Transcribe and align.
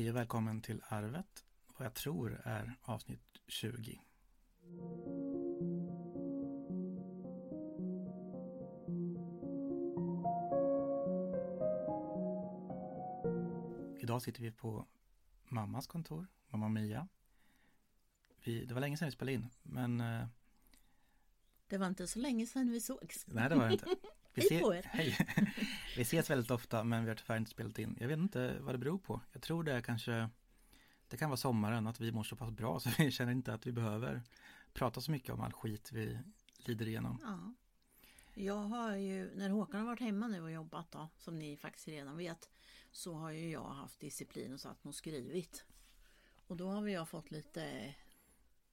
Hej 0.00 0.10
och 0.10 0.16
välkommen 0.16 0.60
till 0.60 0.82
Arvet, 0.88 1.44
vad 1.76 1.86
jag 1.86 1.94
tror 1.94 2.40
är 2.44 2.78
avsnitt 2.82 3.38
20. 3.46 4.00
Idag 13.98 14.22
sitter 14.22 14.42
vi 14.42 14.50
på 14.50 14.86
mammas 15.48 15.86
kontor, 15.86 16.26
mamma 16.48 16.68
Mia. 16.68 17.08
Vi, 18.44 18.64
det 18.64 18.74
var 18.74 18.80
länge 18.80 18.96
sedan 18.96 19.06
vi 19.06 19.12
spelade 19.12 19.34
in, 19.34 19.48
men 19.62 20.00
eh, 20.00 20.26
Det 21.68 21.78
var 21.78 21.86
inte 21.86 22.06
så 22.06 22.18
länge 22.18 22.46
sedan 22.46 22.70
vi 22.70 22.80
sågs. 22.80 23.26
nej 23.26 23.48
det 23.48 23.54
var 23.54 23.66
det 23.66 23.72
inte. 23.72 23.86
Vi 24.34 24.46
Hej 24.50 24.60
på 24.60 24.74
er. 24.74 24.82
Hej. 24.92 25.16
Vi 25.96 26.02
ses 26.02 26.30
väldigt 26.30 26.50
ofta, 26.50 26.84
men 26.84 27.02
vi 27.04 27.08
har 27.08 27.16
tyvärr 27.16 27.36
inte 27.36 27.50
spelat 27.50 27.78
in. 27.78 27.96
Jag 28.00 28.08
vet 28.08 28.18
inte 28.18 28.58
vad 28.60 28.74
det 28.74 28.78
beror 28.78 28.98
på. 28.98 29.20
Jag 29.32 29.42
tror 29.42 29.64
det 29.64 29.72
är 29.72 29.80
kanske, 29.80 30.28
det 31.08 31.16
kan 31.16 31.30
vara 31.30 31.36
sommaren, 31.36 31.86
att 31.86 32.00
vi 32.00 32.12
mår 32.12 32.22
så 32.22 32.36
pass 32.36 32.50
bra 32.50 32.80
så 32.80 32.90
vi 32.98 33.10
känner 33.10 33.32
inte 33.32 33.54
att 33.54 33.66
vi 33.66 33.72
behöver 33.72 34.22
prata 34.72 35.00
så 35.00 35.10
mycket 35.10 35.30
om 35.30 35.40
all 35.40 35.52
skit 35.52 35.92
vi 35.92 36.18
lider 36.56 36.88
igenom. 36.88 37.18
Ja. 37.22 37.54
Jag 38.34 38.54
har 38.54 38.96
ju, 38.96 39.34
när 39.34 39.50
Håkan 39.50 39.80
har 39.80 39.86
varit 39.86 40.00
hemma 40.00 40.28
nu 40.28 40.42
och 40.42 40.50
jobbat 40.50 40.92
då, 40.92 41.08
som 41.18 41.38
ni 41.38 41.56
faktiskt 41.56 41.88
redan 41.88 42.16
vet, 42.16 42.50
så 42.92 43.14
har 43.14 43.30
ju 43.30 43.50
jag 43.50 43.68
haft 43.68 44.00
disciplin 44.00 44.52
och 44.52 44.60
satt 44.60 44.86
och 44.86 44.94
skrivit. 44.94 45.64
Och 46.46 46.56
då 46.56 46.68
har 46.68 46.88
jag 46.88 47.08
fått 47.08 47.30
lite, 47.30 47.94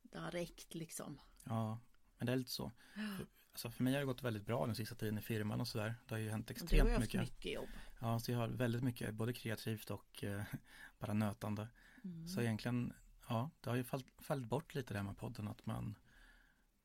det 0.02 0.20
har 0.20 0.32
räckt 0.32 0.76
liksom. 0.76 1.20
Ja, 1.44 1.80
men 2.18 2.26
det 2.26 2.32
är 2.32 2.36
lite 2.36 2.52
så. 2.52 2.72
Alltså 3.58 3.72
för 3.72 3.84
mig 3.84 3.94
har 3.94 4.00
det 4.00 4.06
gått 4.06 4.24
väldigt 4.24 4.46
bra 4.46 4.66
den 4.66 4.76
sista 4.76 4.96
tiden 4.96 5.18
i 5.18 5.22
firman 5.22 5.62
och 5.62 5.68
sådär. 5.68 5.96
Det 6.08 6.16
har 6.16 6.20
ju 6.20 6.30
hänt 6.30 6.50
Och 6.50 6.56
du 6.56 6.62
har 6.62 6.64
extremt 6.64 6.90
haft 6.90 7.02
mycket. 7.02 7.22
mycket 7.22 7.54
jobb. 7.54 7.70
Ja, 8.00 8.20
så 8.20 8.32
jag 8.32 8.40
har 8.40 8.48
väldigt 8.48 8.84
mycket, 8.84 9.14
både 9.14 9.34
kreativt 9.34 9.90
och 9.90 10.24
eh, 10.24 10.42
bara 11.00 11.14
nötande. 11.14 11.68
Mm. 12.04 12.28
Så 12.28 12.42
egentligen, 12.42 12.94
ja, 13.30 13.50
det 13.62 13.70
har 13.70 13.78
ju 13.78 13.84
fallit, 13.84 14.08
fallit 14.18 14.48
bort 14.48 14.76
lite 14.76 14.94
det 14.94 14.98
här 14.98 15.04
med 15.04 15.18
podden 15.18 15.48
att 15.48 15.66
man, 15.66 15.98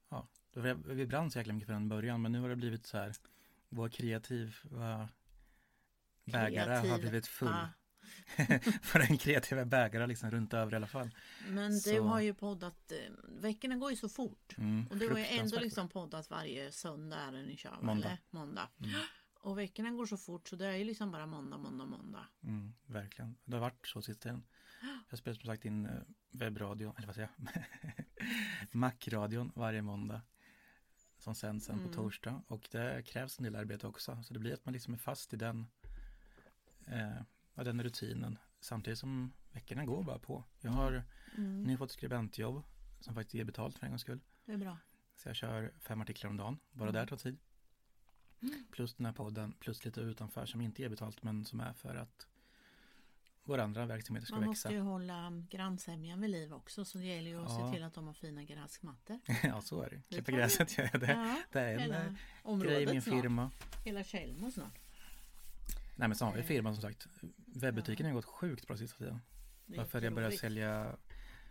ja, 0.09 0.29
vi, 0.87 1.07
brann 1.07 1.31
så 1.31 1.39
jäkla 1.39 1.53
mycket 1.53 1.69
från 1.69 1.89
början, 1.89 2.23
men 2.23 2.33
nu 2.33 2.41
har 2.41 2.49
det 2.49 2.57
blivit 2.57 2.87
så 2.87 2.97
här, 2.97 3.13
vår 3.69 3.89
kreativa 3.89 5.09
bägare 6.25 6.89
har 6.89 6.99
blivit 6.99 7.27
full. 7.27 7.49
Ja. 7.49 7.69
För 8.83 8.99
den 8.99 9.19
kreativa 9.19 9.65
bägaren 9.65 10.09
liksom 10.09 10.31
runt 10.31 10.55
över 10.55 10.73
i 10.73 10.77
alla 10.77 10.87
fall. 10.87 11.11
Men 11.49 11.79
du 11.79 12.01
har 12.01 12.21
ju 12.21 12.35
poddat, 12.35 12.93
eh, 12.93 12.99
veckorna 13.29 13.77
går 13.77 13.91
ju 13.91 13.97
så 13.97 14.09
fort. 14.09 14.55
Mm, 14.59 14.87
Och 14.91 14.97
du 14.97 15.09
har 15.09 15.19
ju 15.19 15.25
ändå 15.27 15.61
liksom 15.61 15.89
poddat 15.89 16.31
varje 16.31 16.73
söndag 16.73 17.17
är 17.21 17.33
det 17.33 17.43
ni 17.43 17.57
kör? 17.57 17.79
Måndag. 17.83 18.09
eller? 18.09 18.19
Måndag. 18.31 18.69
Mm. 18.81 18.91
Och 19.45 19.59
veckorna 19.59 19.91
går 19.91 20.07
så 20.07 20.17
fort 20.17 20.49
så 20.49 20.57
det 20.57 20.67
är 20.67 20.77
ju 20.77 20.85
liksom 20.85 21.11
bara 21.11 21.27
måndag, 21.27 21.59
måndag, 21.59 21.85
måndag. 21.87 22.27
Mm, 22.43 22.75
verkligen. 22.87 23.37
Det 23.45 23.57
har 23.57 23.61
varit 23.61 23.87
så 23.87 24.03
sista 24.03 24.23
tiden. 24.23 24.45
Jag 25.11 25.19
spelar 25.19 25.35
som 25.35 25.47
sagt 25.47 25.65
in 25.65 25.87
eh, 25.87 25.93
webbradio, 26.31 26.95
eller 26.97 27.07
vad 27.07 27.15
säger 27.17 27.29
jag? 27.37 27.65
Macradion 28.71 29.53
varje 29.55 29.83
måndag. 29.83 30.23
Som 31.19 31.35
sänds 31.35 31.67
sen 31.67 31.75
Mm. 31.79 31.89
på 31.89 31.95
torsdag. 31.95 32.43
Och 32.47 32.69
det 32.71 33.03
krävs 33.07 33.39
en 33.39 33.45
del 33.45 33.57
arbete 33.57 33.87
också. 33.87 34.23
Så 34.23 34.35
det 34.35 34.41
blir 34.41 34.53
att 34.55 34.65
man 34.65 34.73
liksom 34.75 34.95
är 34.95 34.99
fast 34.99 35.35
i 35.35 35.37
den, 35.37 35.67
eh, 36.87 37.23
ja, 37.55 37.65
den 37.65 37.83
rutinen. 37.83 38.39
Samtidigt 38.61 38.99
som 38.99 39.33
veckorna 39.53 39.85
går 39.85 40.03
bara 40.03 40.19
på. 40.19 40.45
Jag 40.61 40.71
har 40.71 41.03
Mm. 41.39 41.63
nu 41.63 41.77
fått 41.77 41.91
skribentjobb 41.91 42.63
som 43.01 43.15
faktiskt 43.15 43.35
ger 43.35 43.45
betalt 43.45 43.79
för 43.79 43.87
en 43.87 43.91
gångs 43.93 44.01
skull. 44.03 44.21
Det 44.45 44.53
är 44.53 44.57
bra. 44.57 44.79
Så 45.17 45.29
jag 45.29 45.37
kör 45.37 45.73
fem 45.79 46.01
artiklar 46.01 46.31
om 46.31 46.37
dagen. 46.37 46.59
Bara 46.73 46.89
Mm. 46.89 46.95
där 46.95 47.07
tar 47.07 47.17
tid. 47.17 47.39
Plus 48.71 48.95
den 48.95 49.07
här 49.07 49.13
podden, 49.13 49.53
plus 49.61 49.85
lite 49.85 50.01
utanför 50.01 50.47
som 50.47 50.61
inte 50.61 50.83
ger 50.83 50.89
betalt 50.89 51.23
men 51.23 51.45
som 51.45 51.61
är 51.61 51.73
för 51.73 51.95
att 51.95 52.27
våra 53.45 53.63
andra 53.65 53.87
verksamheter 53.87 54.27
ska 54.27 54.35
Man 54.37 54.49
växa. 54.49 54.69
måste 54.69 54.75
ju 54.75 54.81
hålla 54.81 55.31
grannsämjan 55.51 56.21
vid 56.21 56.31
liv 56.31 56.53
också 56.55 56.85
så 56.85 56.99
det 56.99 57.05
gäller 57.05 57.31
ju 57.31 57.45
att 57.45 57.51
Ja. 57.51 57.67
se 57.69 57.75
till 57.75 57.83
att 57.85 57.95
de 57.95 58.07
har 58.07 58.15
fina 58.15 58.45
gräsmattor. 58.45 59.21
ja, 59.43 59.61
så 59.61 59.83
är 59.83 59.91
det. 59.91 60.03
Klippa 60.09 60.33
gräset 60.33 60.77
det. 60.77 60.91
Ja, 61.13 61.43
det 61.53 61.61
är 61.61 61.75
en 61.75 61.81
hela 61.81 61.97
eh, 61.97 62.03
grej 62.03 62.13
i 62.13 62.17
området 62.43 62.91
min 62.93 63.03
snart. 63.03 63.21
firma. 63.23 63.51
Hela 63.85 64.05
Tjällmo 64.05 64.51
snart. 64.51 64.79
Nej 65.97 66.09
men 66.09 66.17
så 66.17 66.25
har 66.25 66.33
vi 66.33 66.41
Eh. 66.41 66.45
firman 66.47 66.75
som 66.75 66.83
sagt. 66.83 67.07
Webbutiken 67.47 68.07
har 68.07 68.13
gått 68.13 68.25
sjukt 68.25 68.67
bra 68.67 68.77
sista 68.77 68.99
tiden. 68.99 69.21
Varför 69.67 70.03
jag 70.03 70.15
började 70.15 70.37
sälja 70.37 70.97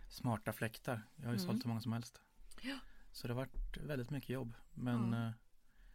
smarta 0.08 0.52
fläktar. 0.52 1.02
Jag 1.16 1.24
har 1.24 1.32
ju 1.32 1.38
Mm. 1.38 1.46
sålt 1.46 1.62
så 1.62 1.68
många 1.68 1.80
som 1.80 1.92
helst. 1.92 2.20
Ja. 2.62 2.78
Så 3.12 3.26
det 3.28 3.34
har 3.34 3.40
varit 3.40 3.76
väldigt 3.76 4.10
mycket 4.10 4.30
jobb. 4.30 4.54
Men, 4.74 5.14
eh, 5.14 5.30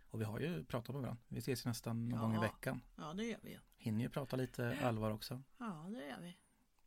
och 0.10 0.22
vi 0.22 0.26
har 0.26 0.40
ju 0.40 0.64
pratat 0.64 0.96
med 0.96 1.02
varandra. 1.02 1.24
Vi 1.28 1.40
ses 1.40 1.66
ju 1.66 1.70
nästan 1.70 2.10
någon 2.10 2.20
Ja. 2.20 2.26
gång 2.26 2.36
i 2.36 2.40
veckan. 2.40 2.82
Ja 2.96 3.14
det 3.14 3.24
gör 3.26 3.40
vi 3.44 3.50
ju. 3.52 3.60
Hinner 3.78 4.04
ju 4.04 4.10
prata 4.10 4.36
lite 4.36 4.78
allvar 4.84 5.12
också. 5.12 5.42
Ja 5.58 5.86
det 5.90 6.08
gör 6.08 6.22
vi. 6.22 6.38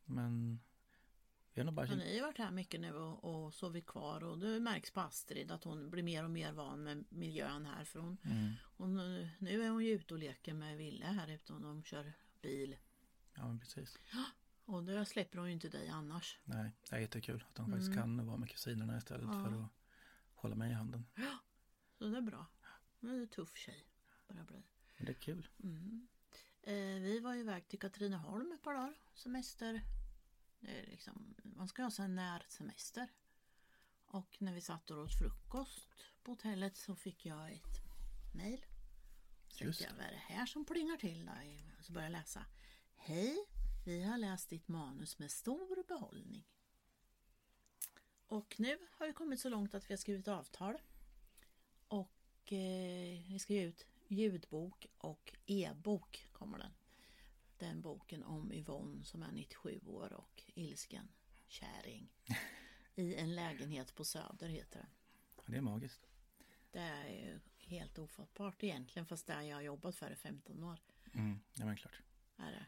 Men 0.04 0.60
vi 1.54 1.62
har 1.62 1.72
bara 1.72 1.86
har 1.86 1.94
ju 1.96 2.20
varit 2.20 2.38
här 2.38 2.50
mycket 2.50 2.80
nu 2.80 2.92
och, 2.94 3.24
och 3.44 3.54
sovit 3.54 3.86
kvar 3.86 4.24
och 4.24 4.38
det 4.38 4.60
märks 4.60 4.90
på 4.90 5.00
Astrid 5.00 5.50
att 5.50 5.64
hon 5.64 5.90
blir 5.90 6.02
mer 6.02 6.24
och 6.24 6.30
mer 6.30 6.52
van 6.52 6.82
med 6.82 7.04
miljön 7.08 7.66
här 7.66 7.84
för 7.84 8.00
hon, 8.00 8.16
mm, 8.24 8.52
hon 8.76 8.96
nu 9.38 9.62
är 9.64 9.70
hon 9.70 9.84
ju 9.84 9.90
ute 9.90 10.14
och 10.14 10.20
leker 10.20 10.54
med 10.54 10.76
Ville 10.76 11.06
här 11.06 11.28
ute 11.28 11.52
och 11.52 11.60
de 11.60 11.84
kör 11.84 12.12
bil. 12.42 12.76
Ja 13.34 13.46
men 13.48 13.58
precis. 13.60 13.98
Och 14.64 14.84
det 14.84 15.04
släpper 15.04 15.38
hon 15.38 15.46
ju 15.46 15.52
inte 15.52 15.68
dig 15.68 15.88
annars. 15.88 16.38
Nej, 16.44 16.70
det 16.90 16.96
är 16.96 17.00
jättekul 17.00 17.44
att 17.48 17.54
de 17.54 17.66
faktiskt 17.70 17.88
Mm. 17.92 17.98
kan 18.02 18.26
vara 18.26 18.36
med 18.36 18.50
kusinerna 18.50 18.98
istället 18.98 19.26
Ja. 19.26 19.44
för 19.44 19.60
att 19.64 19.68
hålla 20.34 20.54
mig 20.54 20.70
i 20.70 20.74
handen. 20.74 21.06
Så 21.98 22.04
det 22.04 22.16
är 22.16 22.20
bra. 22.20 22.46
Hon 23.00 23.10
är 23.10 23.14
en 23.14 23.28
tuff 23.28 23.56
tjej. 23.56 23.86
Börjar 24.28 24.44
bli. 24.44 24.62
Men 24.96 25.06
det 25.06 25.12
är 25.12 25.20
kul. 25.20 25.48
Mm. 25.62 26.08
Eh, 26.62 26.74
vi 27.02 27.20
var 27.20 27.34
iväg 27.34 27.68
till 27.68 27.78
Katrineholm 27.78 28.52
ett 28.52 28.62
par 28.62 28.74
dagar. 28.74 28.94
Semester. 29.14 29.80
Liksom, 30.60 31.34
man 31.42 31.68
ska 31.68 31.82
ha 31.82 32.04
en 32.04 32.14
närsemester. 32.14 33.08
Och 34.06 34.36
när 34.38 34.52
vi 34.52 34.60
satt 34.60 34.90
och 34.90 34.98
åt 34.98 35.18
frukost 35.18 35.88
på 36.22 36.32
hotellet 36.32 36.76
så 36.76 36.96
fick 36.96 37.26
jag 37.26 37.52
ett 37.52 37.80
mejl. 38.34 38.64
Så 39.48 39.64
Just 39.64 39.80
jag, 39.80 39.90
vad 39.90 40.06
är 40.06 40.10
det 40.10 40.34
här 40.34 40.46
som 40.46 40.64
plingar 40.64 40.96
till? 40.96 41.26
Då? 41.26 41.32
Så 41.82 41.92
började 41.92 42.12
jag 42.12 42.20
läsa. 42.20 42.44
Hej, 42.96 43.36
vi 43.86 44.02
har 44.02 44.18
läst 44.18 44.50
ditt 44.50 44.68
manus 44.68 45.18
med 45.18 45.30
stor 45.30 45.84
behållning. 45.88 46.46
Och 48.26 48.54
nu 48.58 48.78
har 48.90 49.06
vi 49.06 49.12
kommit 49.12 49.40
så 49.40 49.48
långt 49.48 49.74
att 49.74 49.90
vi 49.90 49.94
har 49.94 49.98
skrivit 49.98 50.28
avtal. 50.28 50.78
Och 51.88 52.52
eh, 52.52 53.22
vi 53.28 53.38
ska 53.38 53.52
ge 53.52 53.62
ut 53.62 53.86
ljudbok 54.08 54.86
och 54.98 55.34
e-bok 55.46 56.28
kommer 56.32 56.58
den. 56.58 56.72
Den 57.60 57.80
boken 57.80 58.22
om 58.22 58.52
Yvonne 58.52 59.04
som 59.04 59.22
är 59.22 59.32
97 59.32 59.80
år 59.86 60.12
och 60.12 60.42
ilsken 60.54 61.08
käring. 61.46 62.12
I 62.94 63.14
en 63.14 63.34
lägenhet 63.34 63.94
på 63.94 64.04
Söder 64.04 64.48
heter 64.48 64.80
den. 64.80 64.88
Ja, 65.36 65.42
det 65.46 65.56
är 65.56 65.60
magiskt. 65.60 66.10
Det 66.70 66.78
är 66.78 67.08
ju 67.08 67.40
helt 67.58 67.98
ofattbart 67.98 68.62
egentligen 68.62 69.06
fast 69.06 69.26
där 69.26 69.42
jag 69.42 69.56
har 69.56 69.62
jobbat 69.62 69.96
för 69.96 70.10
i 70.10 70.16
15 70.16 70.64
år. 70.64 70.78
Mm, 71.14 71.40
ja 71.54 71.66
men 71.66 71.76
klart. 71.76 72.02
Är 72.36 72.50
det. 72.50 72.66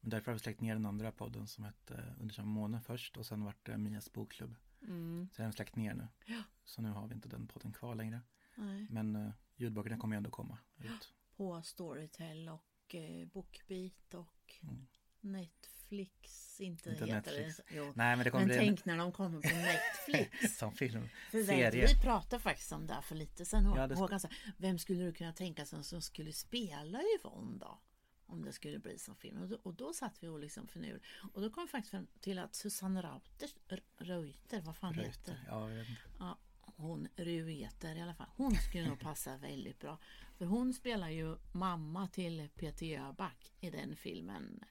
Men 0.00 0.10
därför 0.10 0.26
har 0.26 0.32
vi 0.32 0.38
släckt 0.38 0.60
ner 0.60 0.74
den 0.74 0.86
andra 0.86 1.12
podden 1.12 1.46
som 1.46 1.64
hette 1.64 1.94
eh, 1.94 2.20
Under 2.20 2.34
samma 2.34 2.50
måne 2.50 2.80
först 2.80 3.16
och 3.16 3.26
sen 3.26 3.44
vart 3.44 3.66
det 3.66 3.78
Mias 3.78 4.12
bokklubb. 4.12 4.54
Mm. 4.82 5.28
Så 5.32 5.36
den 5.36 5.46
har 5.46 5.52
släckt 5.52 5.76
ner 5.76 5.94
nu. 5.94 6.08
Ja. 6.26 6.42
Så 6.64 6.82
nu 6.82 6.88
har 6.88 7.06
vi 7.06 7.14
inte 7.14 7.28
den 7.28 7.46
podden 7.46 7.72
kvar 7.72 7.94
längre. 7.94 8.20
Nej. 8.54 8.86
Men 8.90 9.16
uh, 9.16 9.30
ljudböckerna 9.56 9.98
kommer 9.98 10.14
ju 10.14 10.16
ändå 10.16 10.30
komma 10.30 10.58
ut. 10.76 11.14
På 11.36 11.62
Storytel 11.62 12.48
och 12.48 12.73
eh, 12.94 13.26
Bookbeat 13.26 14.14
och 14.14 14.30
Mm. 14.62 14.86
Netflix. 15.20 16.60
Inte, 16.60 16.90
Inte 16.90 17.04
heter 17.06 17.14
Netflix. 17.14 17.56
det. 17.56 17.62
Jo. 17.76 17.84
Nej 17.96 18.16
men 18.16 18.24
det 18.24 18.30
kommer 18.30 18.46
Men 18.46 18.56
bli 18.56 18.66
tänk 18.66 18.84
när 18.84 18.96
de 18.96 19.12
kommer 19.12 19.40
på 19.40 19.48
Netflix. 19.56 20.58
som 20.58 20.72
film. 20.72 21.08
För 21.30 21.42
Serie. 21.44 21.86
vi 21.86 22.00
pratade 22.02 22.42
faktiskt 22.42 22.72
om 22.72 22.86
det 22.86 22.94
här 22.94 23.00
för 23.02 23.14
lite 23.14 23.44
sen. 23.44 23.64
Ja, 23.76 23.86
det- 23.86 23.94
Håkan 23.94 24.20
sa, 24.20 24.28
vem 24.56 24.78
skulle 24.78 25.02
du 25.04 25.12
kunna 25.12 25.32
tänka 25.32 25.66
sig 25.66 25.84
som 25.84 26.02
skulle 26.02 26.32
spela 26.32 27.00
Yvonne 27.18 27.58
då? 27.58 27.78
Om 28.26 28.44
det 28.44 28.52
skulle 28.52 28.78
bli 28.78 28.98
som 28.98 29.16
film. 29.16 29.38
Och 29.42 29.48
då, 29.48 29.58
och 29.62 29.74
då 29.74 29.92
satt 29.92 30.22
vi 30.22 30.28
och 30.28 30.40
liksom 30.40 30.68
förnurade. 30.68 31.00
Och 31.32 31.40
då 31.42 31.50
kom 31.50 31.64
vi 31.64 31.70
faktiskt 31.70 31.90
fram 31.90 32.06
till 32.20 32.38
att 32.38 32.54
Susanne 32.54 33.02
Rauter, 33.02 33.48
R- 33.68 33.82
Reuter, 33.96 34.60
vad 34.60 34.76
fan 34.76 34.94
heter 34.94 35.06
Reuter. 35.06 35.44
Ja, 35.48 35.66
vet 35.66 35.88
inte. 35.88 36.00
Ja, 36.18 36.38
hon 36.76 37.08
Rueter 37.16 37.96
i 37.96 38.00
alla 38.00 38.14
fall. 38.14 38.28
Hon 38.36 38.54
skulle 38.56 38.88
nog 38.88 39.00
passa 39.00 39.36
väldigt 39.36 39.78
bra. 39.80 39.98
För 40.34 40.44
hon 40.44 40.72
spelar 40.74 41.08
ju 41.08 41.36
mamma 41.52 42.08
till 42.08 42.48
Peter 42.54 42.86
Jöback 42.86 43.52
i 43.60 43.70
den 43.70 43.96
filmen 43.96 44.64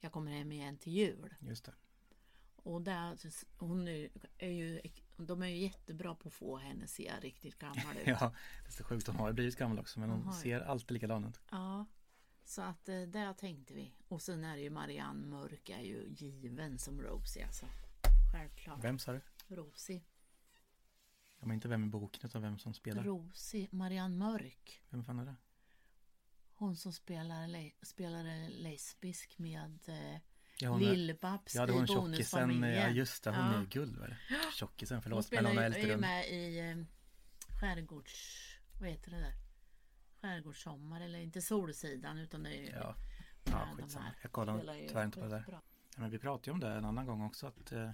Jag 0.00 0.12
kommer 0.12 0.32
hem 0.32 0.52
igen 0.52 0.76
till 0.76 0.92
jul. 0.92 1.34
Just 1.40 1.64
det. 1.64 1.74
Och 2.56 2.82
där, 2.82 3.18
hon 3.58 3.88
är, 3.88 4.08
är 4.38 4.50
ju, 4.50 4.80
de 5.16 5.42
är 5.42 5.46
ju 5.46 5.56
jättebra 5.56 6.14
på 6.14 6.28
att 6.28 6.34
få 6.34 6.56
henne 6.56 6.84
att 6.84 6.90
se 6.90 7.12
riktigt 7.20 7.58
gammal 7.58 7.96
ut. 7.96 8.06
Ja, 8.06 8.34
det 8.62 8.68
är 8.68 8.72
så 8.72 8.84
sjukt. 8.84 9.06
Hon 9.06 9.16
har 9.16 9.28
ju 9.28 9.34
blivit 9.34 9.56
gammal 9.56 9.78
också 9.78 10.00
men 10.00 10.10
hon 10.10 10.32
ser 10.32 10.60
alltid 10.60 10.90
likadan 10.90 11.24
ut. 11.24 11.40
Ja, 11.50 11.86
så 12.44 12.62
att 12.62 12.88
eh, 12.88 13.02
där 13.02 13.32
tänkte 13.32 13.74
vi. 13.74 13.92
Och 14.08 14.22
sen 14.22 14.44
är 14.44 14.56
det 14.56 14.62
ju 14.62 14.70
Marianne 14.70 15.26
Mörk 15.26 15.68
är 15.68 15.82
ju 15.82 16.08
given 16.08 16.78
som 16.78 17.02
Rosie 17.02 17.46
alltså. 17.46 17.66
Självklart. 18.32 18.84
Vem 18.84 18.98
sa 18.98 19.12
du? 19.12 19.20
Rosie. 19.48 20.02
Ja, 21.42 21.46
men 21.46 21.54
inte 21.54 21.68
vem 21.68 21.84
i 21.84 21.86
boken 21.86 22.20
utan 22.24 22.42
vem 22.42 22.58
som 22.58 22.74
spelar. 22.74 23.02
Rosie. 23.04 23.68
Marianne 23.70 24.16
Mörk. 24.16 24.82
Vem 24.90 25.04
fan 25.04 25.18
är 25.18 25.24
det? 25.24 25.34
Hon 26.54 26.76
som 26.76 26.92
spelar, 26.92 27.48
le, 27.48 27.70
spelar 27.82 28.48
lesbisk 28.48 29.38
med 29.38 29.80
eh, 29.88 30.20
Ja, 30.58 30.68
hon, 30.70 30.80
Lill-Babs 30.82 31.54
ja, 31.56 31.68
i 31.68 31.70
hon 31.70 31.86
Bonusfamiljen. 31.86 32.74
ja 32.82 32.88
just 32.88 33.24
det, 33.24 33.30
hon 33.30 33.38
Ja. 33.52 33.60
är 33.60 33.64
guld 33.66 33.96
var 33.96 34.08
det. 34.08 34.16
Tjockisen, 34.52 34.94
Hon 34.96 35.02
förlåt. 35.02 35.16
Men 35.16 35.22
spelar 35.22 35.50
hon 35.50 35.58
ju, 35.58 35.78
är 35.80 35.86
ju 35.86 35.96
med 35.96 36.28
i 36.30 36.58
eh, 36.70 36.76
skärgårds... 37.60 38.48
Vad 38.80 38.88
heter 38.90 39.10
det 39.10 39.20
där? 39.20 39.34
Skärgårdssommar 40.20 41.00
eller 41.00 41.18
inte 41.18 41.42
Solsidan 41.42 42.18
utan 42.18 42.42
det 42.42 42.50
är 42.50 42.60
ju... 42.62 42.66
Ja, 42.70 42.96
Ja, 43.44 43.68
skitsamma. 43.76 44.12
Jag 44.22 44.32
kollar 44.32 44.86
tyvärr 44.88 45.04
inte 45.04 45.18
på 45.20 45.24
det 45.26 45.30
där. 45.30 45.44
Ja, 45.48 45.60
men 45.96 46.10
vi 46.10 46.18
pratade 46.18 46.50
ju 46.50 46.52
om 46.52 46.60
det 46.60 46.68
en 46.72 46.84
annan 46.84 47.06
gång 47.06 47.22
också 47.22 47.46
att 47.46 47.72
eh, 47.72 47.90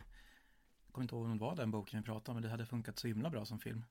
kommer 0.99 1.05
inte 1.05 1.15
ihåg 1.15 1.25
om 1.25 1.33
det 1.39 1.45
var 1.45 1.57
den 1.57 1.71
boken 1.71 2.01
vi 2.01 2.05
pratade 2.05 2.31
om 2.31 2.35
men 2.37 2.43
det 2.43 2.49
hade 2.49 2.67
funkat 2.67 2.99
så 2.99 3.09
himla 3.09 3.31
bra 3.31 3.45
som 3.45 3.59
film. 3.59 3.85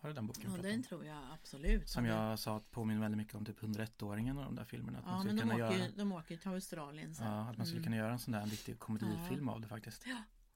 Var 0.00 0.08
det 0.10 0.14
den 0.14 0.26
boken 0.26 0.52
Ja, 0.56 0.62
den 0.62 0.82
tror 0.82 1.04
jag 1.04 1.18
absolut. 1.32 1.88
Som 1.88 2.04
jag 2.06 2.38
sa 2.38 2.56
att 2.56 2.70
påminner 2.70 3.00
väldigt 3.00 3.16
mycket 3.18 3.34
om 3.34 3.44
typ 3.44 3.60
101-åringen 3.60 4.38
och 4.38 4.44
de 4.44 4.54
där 4.54 4.64
filmerna. 4.64 4.98
Att 4.98 5.04
man 5.04 5.14
Ja, 5.14 5.20
skulle 5.20 5.34
men 5.34 5.48
de 5.48 5.52
kunna 5.54 5.66
åker, 5.68 5.78
göra, 5.78 5.90
de 5.96 6.12
åker 6.12 6.36
till 6.36 6.48
Australien 6.50 7.14
sen. 7.14 7.26
ja, 7.26 7.40
att 7.50 7.56
man 7.56 7.66
skulle 7.66 7.78
Mm. 7.78 7.84
kunna 7.84 7.96
göra 7.96 8.12
en 8.12 8.18
sån 8.18 8.32
där 8.32 8.40
en 8.40 8.48
riktig 8.50 8.78
komedifilm 8.78 9.48
av 9.48 9.60
det 9.60 9.68
faktiskt. 9.68 10.04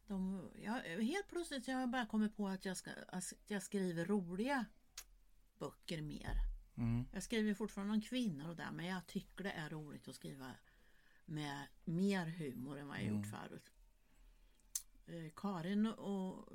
De, 0.07 0.49
jag, 0.65 0.73
helt 0.83 1.29
plötsligt 1.29 1.67
har 1.67 1.75
jag 1.81 1.91
bara 1.91 2.07
kommit 2.07 2.37
på 2.37 2.49
att 2.49 2.65
jag, 2.65 2.77
ska, 2.77 2.91
att 3.09 3.33
jag 3.47 3.63
skriver 3.63 4.05
roliga 4.05 4.65
böcker 5.59 6.03
mer. 6.03 6.33
Mm. 6.77 7.07
Jag 7.13 7.23
skriver 7.23 7.55
fortfarande 7.55 7.95
om 7.95 8.01
kvinnor 8.01 8.49
och 8.49 8.57
där 8.57 8.71
men 8.73 8.87
jag 8.87 9.07
tycker 9.07 9.45
det 9.45 9.51
är 9.53 9.71
roligt 9.71 10.09
att 10.09 10.15
skriva 10.15 10.51
med 11.25 11.67
mer 11.85 12.27
humor 12.27 12.79
än 12.79 12.89
vad 12.89 12.97
jag 12.97 13.05
gjort 13.05 13.27
Mm. 13.27 13.31
förut. 13.31 13.71
Eh, 15.08 15.31
Karin 15.37 15.87
och 15.87 16.52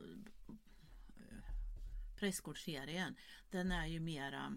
eh, 1.17 1.44
Prästgårdsserien 2.15 3.15
den 3.50 3.71
är 3.71 3.85
ju 3.88 4.00
mera 4.00 4.55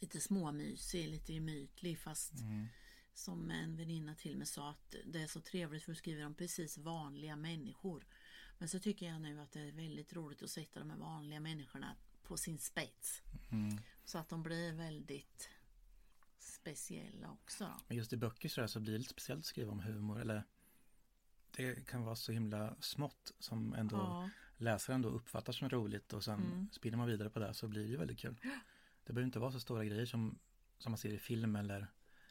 lite 0.00 0.20
småmysig, 0.20 1.08
lite 1.08 1.32
gemytlig 1.32 1.98
fast 1.98 2.32
Mm. 2.40 2.66
som 3.14 3.50
en 3.50 3.76
väninna 3.76 4.14
till 4.14 4.36
mig 4.36 4.46
sa 4.46 4.70
att 4.70 4.94
det 5.06 5.22
är 5.22 5.26
så 5.26 5.40
trevligt 5.40 5.82
för 5.84 5.92
att 5.92 5.98
skriva 5.98 6.26
om 6.26 6.34
precis 6.34 6.78
vanliga 6.78 7.36
människor. 7.36 8.06
Men 8.58 8.68
så 8.68 8.78
tycker 8.78 9.06
jag 9.06 9.20
nu 9.20 9.40
att 9.40 9.52
det 9.52 9.60
är 9.60 9.72
väldigt 9.72 10.12
roligt 10.12 10.42
att 10.42 10.50
sätta 10.50 10.80
de 10.80 10.90
här 10.90 10.96
vanliga 10.98 11.40
människorna 11.40 11.96
på 12.22 12.36
sin 12.36 12.58
spets. 12.58 13.22
Mm. 13.50 13.78
Så 14.04 14.18
att 14.18 14.28
de 14.28 14.42
blir 14.42 14.72
väldigt 14.72 15.48
speciella 16.38 17.30
också. 17.30 17.64
Då. 17.64 17.80
Men 17.88 17.96
just 17.96 18.12
i 18.12 18.16
böcker 18.16 18.48
så, 18.48 18.68
så 18.68 18.80
blir 18.80 18.92
det 18.92 18.98
lite 18.98 19.10
speciellt 19.10 19.38
att 19.40 19.46
skriva 19.46 19.72
om 19.72 19.80
humor 19.80 20.20
eller 20.20 20.44
Det 21.56 21.86
kan 21.86 22.04
vara 22.04 22.16
så 22.16 22.32
himla 22.32 22.74
smått 22.80 23.32
som 23.38 23.74
ändå 23.74 23.96
Ja, 23.96 24.30
läsaren 24.56 25.02
då 25.02 25.08
uppfattar 25.08 25.52
som 25.52 25.68
roligt 25.68 26.12
och 26.12 26.24
sen 26.24 26.40
Mm. 26.40 26.68
spinner 26.72 26.98
man 26.98 27.06
vidare 27.08 27.30
på 27.30 27.38
det 27.38 27.54
så 27.54 27.68
blir 27.68 27.82
det 27.82 27.88
ju 27.88 27.96
väldigt 27.96 28.18
kul. 28.18 28.36
Det 29.04 29.12
behöver 29.12 29.26
inte 29.26 29.38
vara 29.38 29.52
så 29.52 29.60
stora 29.60 29.84
grejer 29.84 30.06
som, 30.06 30.38
som 30.78 30.92
man 30.92 30.98
ser 30.98 31.08
i 31.12 31.18
film 31.18 31.56
eller 31.56 31.86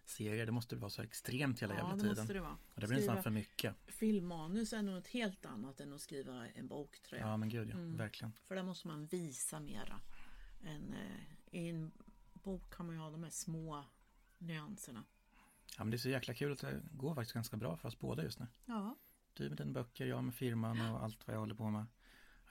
serier. 0.06 0.46
Det 0.46 0.52
måste 0.52 0.76
vara 0.76 0.90
så 0.90 1.02
extremt 1.02 1.62
hela 1.62 1.74
ja 1.74 1.80
jävla 1.80 1.96
det 1.96 2.02
tiden. 2.02 2.18
måste 2.18 2.34
det 2.34 2.42
vara. 2.42 2.58
Och 2.76 2.82
det 2.82 2.88
blir 2.88 2.98
nästan 2.98 3.24
för 3.24 3.30
mycket. 3.30 3.76
Filmmanus 3.88 4.74
är 4.74 4.82
något 4.82 5.08
helt 5.08 5.46
annat 5.46 5.80
än 5.80 5.94
att 5.94 6.02
skriva 6.02 6.48
en 6.48 6.68
bok 6.68 7.00
tror 7.02 7.20
jag. 7.22 7.30
Ja 7.30 7.38
men 7.38 7.50
gud 7.50 7.70
ja, 7.70 7.74
Mm. 7.74 7.98
verkligen. 7.98 8.34
För 8.44 8.56
där 8.56 8.64
måste 8.64 8.88
man 8.88 9.06
visa 9.06 9.60
mera. 9.60 10.02
Än, 10.64 10.94
eh, 10.94 11.60
I 11.60 11.70
en 11.70 11.92
bok 12.34 12.74
kan 12.74 12.86
man 12.86 12.96
ju 12.96 13.02
ha 13.02 13.10
de 13.10 13.24
här 13.24 13.30
små 13.30 13.86
nyanserna. 14.38 15.04
Ja 15.78 15.84
men 15.84 15.92
det 15.92 15.96
är 15.96 16.00
så 16.00 16.10
jäkla 16.10 16.34
kul 16.34 16.52
att 16.52 16.60
det 16.60 16.82
går 16.92 17.16
faktiskt 17.16 17.34
ganska 17.34 17.58
bra 17.58 17.78
för 17.78 17.88
oss 17.88 18.00
båda 18.00 18.24
just 18.24 18.40
nu. 18.40 18.48
Ja, 18.66 18.96
Du 19.40 19.50
med 19.50 19.58
dina 19.58 19.72
böcker, 19.72 20.06
jag 20.06 20.24
med 20.24 20.36
firman 20.36 20.82
och 20.82 21.04
allt 21.04 21.28
vad 21.28 21.36
jag 21.36 21.40
håller 21.40 21.56
på 21.56 21.70
med. 21.70 21.86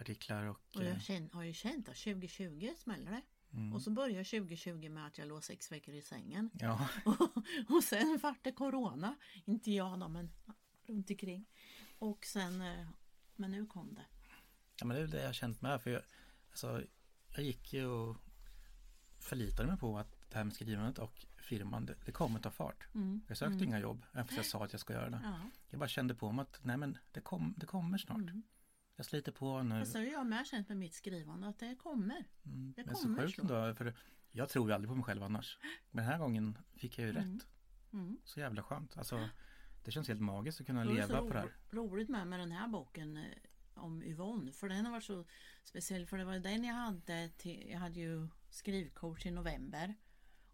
Artiklar 0.00 0.44
och... 0.44 0.61
och 0.75 0.82
eh, 0.82 0.88
jag 0.88 1.02
känn, 1.02 1.31
har 1.32 1.43
ju 1.43 1.52
känt 1.52 1.88
att 1.88 1.96
2020 1.96 2.70
smäller 2.76 3.11
det. 3.11 3.23
mm. 3.52 3.75
Och 3.75 3.82
så 3.82 3.90
börjar 3.90 4.25
2020 4.25 4.88
med 4.88 5.06
att 5.06 5.19
jag 5.19 5.29
låg 5.29 5.44
sex 5.44 5.73
veckor 5.73 5.94
i 5.94 6.02
sängen. 6.02 6.50
Ja, 6.55 6.88
och 7.69 7.85
sen 7.85 8.19
vart 8.23 8.44
det 8.44 8.52
corona. 8.52 9.17
Inte 9.44 9.70
jag 9.70 10.00
då, 10.00 10.08
men 10.08 10.31
runt 10.87 11.11
omkring. 11.11 11.46
Och 11.99 12.26
sen, 12.26 12.61
eh, 12.61 12.87
men 13.37 13.50
nu 13.50 13.67
kom 13.67 13.94
det. 13.94 14.06
ja 14.81 14.87
men 14.87 14.96
det 14.96 15.02
är 15.02 15.06
det 15.06 15.20
jag 15.20 15.29
har 15.29 15.32
känt 15.32 15.62
med. 15.62 15.82
För 15.82 15.91
jag, 15.91 16.02
alltså, 16.50 16.82
jag 17.34 17.44
gick 17.44 17.73
ju 17.73 17.87
och 17.87 18.17
förlitade 19.19 19.69
mig 19.69 19.79
på 19.79 19.99
att 19.99 20.31
det 20.31 20.37
här 20.37 20.44
med 20.44 20.55
skrivandet 20.55 20.99
och 20.99 21.26
firman, 21.48 21.86
det, 22.04 22.12
kommer 22.12 22.40
ta 22.40 22.50
fart. 22.50 22.86
Mm. 22.94 23.20
Jag 23.28 23.36
sökte 23.36 23.52
Mm. 23.54 23.64
inga 23.68 23.78
jobb, 23.78 24.06
även 24.12 24.24
fast 24.24 24.36
jag 24.36 24.46
sa 24.46 24.64
att 24.64 24.72
jag 24.72 24.80
ska 24.80 24.92
göra 24.92 25.10
det. 25.10 25.20
Ja. 25.24 25.40
Jag 25.68 25.78
bara 25.80 25.88
kände 25.88 26.14
på 26.14 26.32
mig 26.32 26.42
att 26.42 26.60
nej 26.64 26.76
men 26.76 26.98
det, 27.12 27.20
kom, 27.20 27.54
det 27.56 27.66
kommer 27.66 27.98
snart. 27.98 28.18
Mm. 28.18 28.42
Jag 28.96 29.06
sliter 29.06 29.32
på 29.32 29.62
nu. 29.62 29.78
Fast 29.80 29.92
det 29.92 29.98
har 29.98 30.06
jag 30.06 30.26
med 30.26 30.46
känt 30.46 30.68
med 30.68 30.76
mitt 30.78 30.94
skrivande 30.94 31.48
att 31.48 31.58
det 31.58 31.76
kommer. 31.76 32.24
Mm, 32.46 32.72
det 32.76 32.84
men 32.86 32.96
så 32.96 33.02
kommer 33.02 33.22
sjukt 33.22 33.34
slå. 33.34 33.42
ändå, 33.56 33.74
för 33.74 33.94
jag 34.30 34.48
tror 34.48 34.68
ju 34.68 34.74
aldrig 34.74 34.88
på 34.88 34.94
mig 34.94 35.04
själv 35.04 35.22
annars. 35.22 35.58
Men 35.90 36.04
den 36.04 36.12
här 36.12 36.18
gången 36.18 36.58
fick 36.76 36.98
jag 36.98 37.04
ju 37.06 37.10
Mm. 37.18 37.32
rätt. 37.34 37.46
Mm. 37.92 38.18
Så 38.24 38.40
jävla 38.40 38.62
skönt. 38.62 38.96
Alltså, 38.98 39.28
det 39.84 39.90
känns 39.90 40.08
helt 40.08 40.20
magiskt 40.20 40.60
att 40.60 40.66
kunna 40.66 40.84
Då 40.84 40.92
det 40.94 41.02
så 41.02 41.08
leva 41.08 41.20
på 41.20 41.32
det 41.32 41.38
här. 41.40 41.52
ro- 41.70 41.82
roligt 41.88 42.08
med, 42.08 42.26
med 42.26 42.40
den 42.40 42.52
här 42.52 42.68
boken 42.68 43.16
eh, 43.16 43.24
om 43.74 44.02
Yvonne. 44.02 44.52
För 44.52 44.68
den 44.68 44.84
har 44.84 44.92
varit 44.92 45.04
så 45.04 45.24
speciell. 45.64 46.06
För 46.06 46.18
det 46.18 46.24
var 46.24 46.38
den 46.38 46.64
jag 46.64 46.74
hade 46.74 47.28
till, 47.28 47.68
jag 47.70 47.78
hade 47.78 48.00
ju 48.00 48.28
skrivcoach 48.50 49.26
i 49.26 49.30
november. 49.30 49.94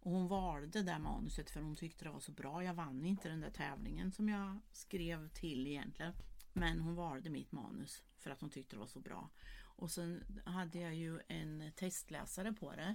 Och 0.04 0.10
hon 0.10 0.28
valde 0.28 0.66
det 0.66 0.82
där 0.82 0.98
manuset 0.98 1.50
för 1.50 1.60
hon 1.60 1.76
tyckte 1.76 2.04
det 2.04 2.10
var 2.10 2.20
så 2.20 2.32
bra. 2.32 2.64
Jag 2.64 2.74
vann 2.74 3.04
inte 3.04 3.28
den 3.28 3.40
där 3.40 3.50
tävlingen 3.50 4.12
som 4.12 4.28
jag 4.28 4.58
skrev 4.72 5.28
till 5.28 5.66
egentligen. 5.66 6.12
Men 6.52 6.80
hon 6.80 6.94
valde 6.94 7.30
mitt 7.30 7.52
manus 7.52 8.02
för 8.16 8.30
att 8.30 8.40
hon 8.40 8.50
tyckte 8.50 8.76
det 8.76 8.80
var 8.80 8.86
så 8.86 9.00
bra. 9.00 9.30
Och 9.62 9.90
sen 9.90 10.24
hade 10.44 10.78
jag 10.78 10.94
ju 10.94 11.20
en 11.28 11.72
testläsare 11.76 12.52
på 12.52 12.72
det. 12.72 12.94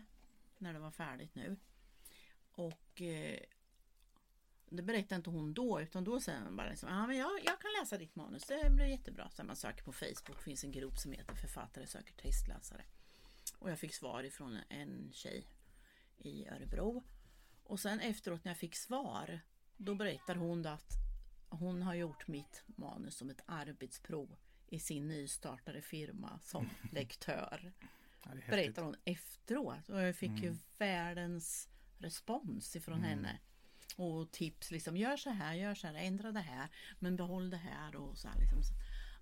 När 0.58 0.74
det 0.74 0.80
var 0.80 0.92
färdigt 0.92 1.36
nu. 1.36 1.58
Och 2.52 3.02
eh, 3.02 3.40
det 4.70 4.84
berättade 4.84 5.16
inte 5.16 5.30
hon 5.30 5.54
då 5.54 5.82
utan 5.82 6.04
då 6.04 6.20
säger 6.20 6.42
hon 6.42 6.56
bara 6.56 6.70
liksom, 6.70 6.90
ah, 6.90 7.08
men 7.08 7.18
jag, 7.18 7.32
jag 7.46 7.62
kan 7.62 7.72
läsa 7.80 7.98
ditt 7.98 8.16
manus, 8.16 8.46
det 8.46 8.70
blir 8.70 8.86
jättebra. 8.86 9.30
Sen 9.30 9.48
man 9.48 9.56
söker 9.56 9.84
på 9.84 9.94
Facebook 9.94 10.42
finns 10.44 10.64
en 10.64 10.72
grupp 10.72 10.98
som 10.98 11.12
heter 11.12 11.36
författare 11.36 11.88
söker 11.88 12.14
testläsare. 12.14 12.84
Och 13.60 13.72
jag 13.72 13.80
fick 13.80 13.94
svar 13.94 14.24
ifrån 14.24 14.58
en 14.70 15.12
tjej 15.14 15.46
i 16.20 16.48
Örebro. 16.48 17.04
Och 17.64 17.80
sen 17.80 18.00
efteråt 18.00 18.44
när 18.46 18.50
jag 18.52 18.58
fick 18.58 18.76
svar 18.76 19.40
då 19.78 19.96
berättar 19.96 20.36
hon 20.36 20.66
att 20.66 20.92
hon 21.50 21.82
har 21.82 21.94
gjort 21.94 22.28
mitt 22.28 22.64
manus 22.66 23.16
som 23.18 23.30
ett 23.30 23.42
arbetsprov 23.46 24.36
i 24.68 24.80
sin 24.80 25.08
nystartade 25.08 25.82
firma 25.82 26.40
som 26.40 26.70
lektör. 26.92 27.74
Ja. 28.26 28.32
Berättar 28.50 28.84
hon 28.84 28.96
efteråt 29.06 29.90
och 29.90 30.02
jag 30.02 30.16
fick 30.16 30.32
ju 30.32 30.48
Mm. 30.48 30.60
världens 30.78 31.70
respons 31.98 32.76
ifrån 32.76 32.98
Mm. 32.98 33.10
henne. 33.10 33.40
Och 33.98 34.32
tips 34.32 34.72
liksom, 34.72 34.98
gör 34.98 35.18
så 35.18 35.30
här, 35.30 35.54
gör 35.54 35.76
så 35.76 35.88
här, 35.88 35.94
ändra 35.94 36.32
det 36.32 36.40
här, 36.40 36.70
men 37.00 37.16
behåll 37.16 37.50
det 37.50 37.58
här 37.58 37.96
och 37.96 38.18
så 38.18 38.28
här 38.28 38.40
liksom. 38.40 38.62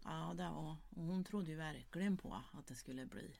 Ja, 0.04 0.34
det 0.38 0.44
var, 0.44 0.78
och 0.90 1.04
hon 1.04 1.24
trodde 1.24 1.50
ju 1.52 1.56
verkligen 1.58 2.18
på 2.18 2.42
att 2.54 2.68
det 2.68 2.76
skulle 2.76 3.06
bli 3.06 3.36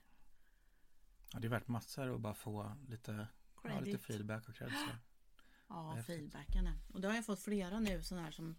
Ja, 1.32 1.38
det 1.38 1.46
är 1.46 1.50
värt 1.50 1.68
massor 1.68 2.14
att 2.14 2.20
bara 2.20 2.34
få 2.34 2.76
lite, 2.88 3.28
ja, 3.64 3.80
lite 3.80 3.84
credit. 3.84 4.06
feedback 4.06 4.48
och 4.48 4.54
cred. 4.54 4.70
så. 4.70 4.90
Ja, 5.70 5.90
Häftigt. 5.92 6.16
feedbackarna. 6.16 6.74
Och 6.92 7.00
då 7.00 7.08
har 7.08 7.14
jag 7.14 7.26
fått 7.26 7.40
flera 7.40 7.80
nu 7.80 8.02
sådana 8.02 8.24
här 8.24 8.30
som 8.32 8.56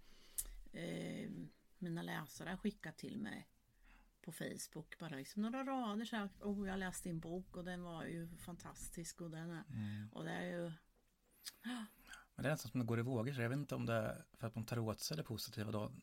eh, 0.71 1.29
mina 1.77 2.01
läsare 2.01 2.49
har 2.49 2.57
skickat 2.57 2.97
till 2.97 3.17
mig 3.17 3.47
på 4.21 4.31
Facebook. 4.31 4.97
Bara 4.99 5.15
liksom 5.15 5.41
några 5.41 5.63
rader 5.63 6.05
så 6.05 6.15
här. 6.15 6.29
Oh, 6.41 6.67
jag 6.67 6.79
läste 6.79 7.09
din 7.09 7.19
bok 7.19 7.57
och 7.57 7.65
den 7.65 7.83
var 7.83 8.03
ju 8.03 8.37
fantastisk 8.37 9.21
och 9.21 9.31
den 9.31 9.49
är, 9.51 9.63
Mm. 9.69 10.09
och 10.11 10.23
det 10.23 10.31
är 10.31 10.45
ju 10.45 10.71
Men 12.35 12.43
det 12.43 12.47
är 12.47 12.51
nästan 12.51 12.71
som 12.71 12.79
det 12.79 12.85
går 12.85 12.99
i 12.99 13.01
vågor. 13.01 13.33
Så 13.33 13.41
jag 13.41 13.49
vet 13.49 13.57
inte 13.57 13.75
om 13.75 13.85
det 13.85 13.93
är 13.93 14.25
för 14.33 14.47
att 14.47 14.55
man 14.55 14.65
tar 14.65 14.79
åt 14.79 14.99
sig 14.99 15.17
det 15.17 15.23
positiva 15.23 15.71
då. 15.71 15.81
Om 15.83 16.01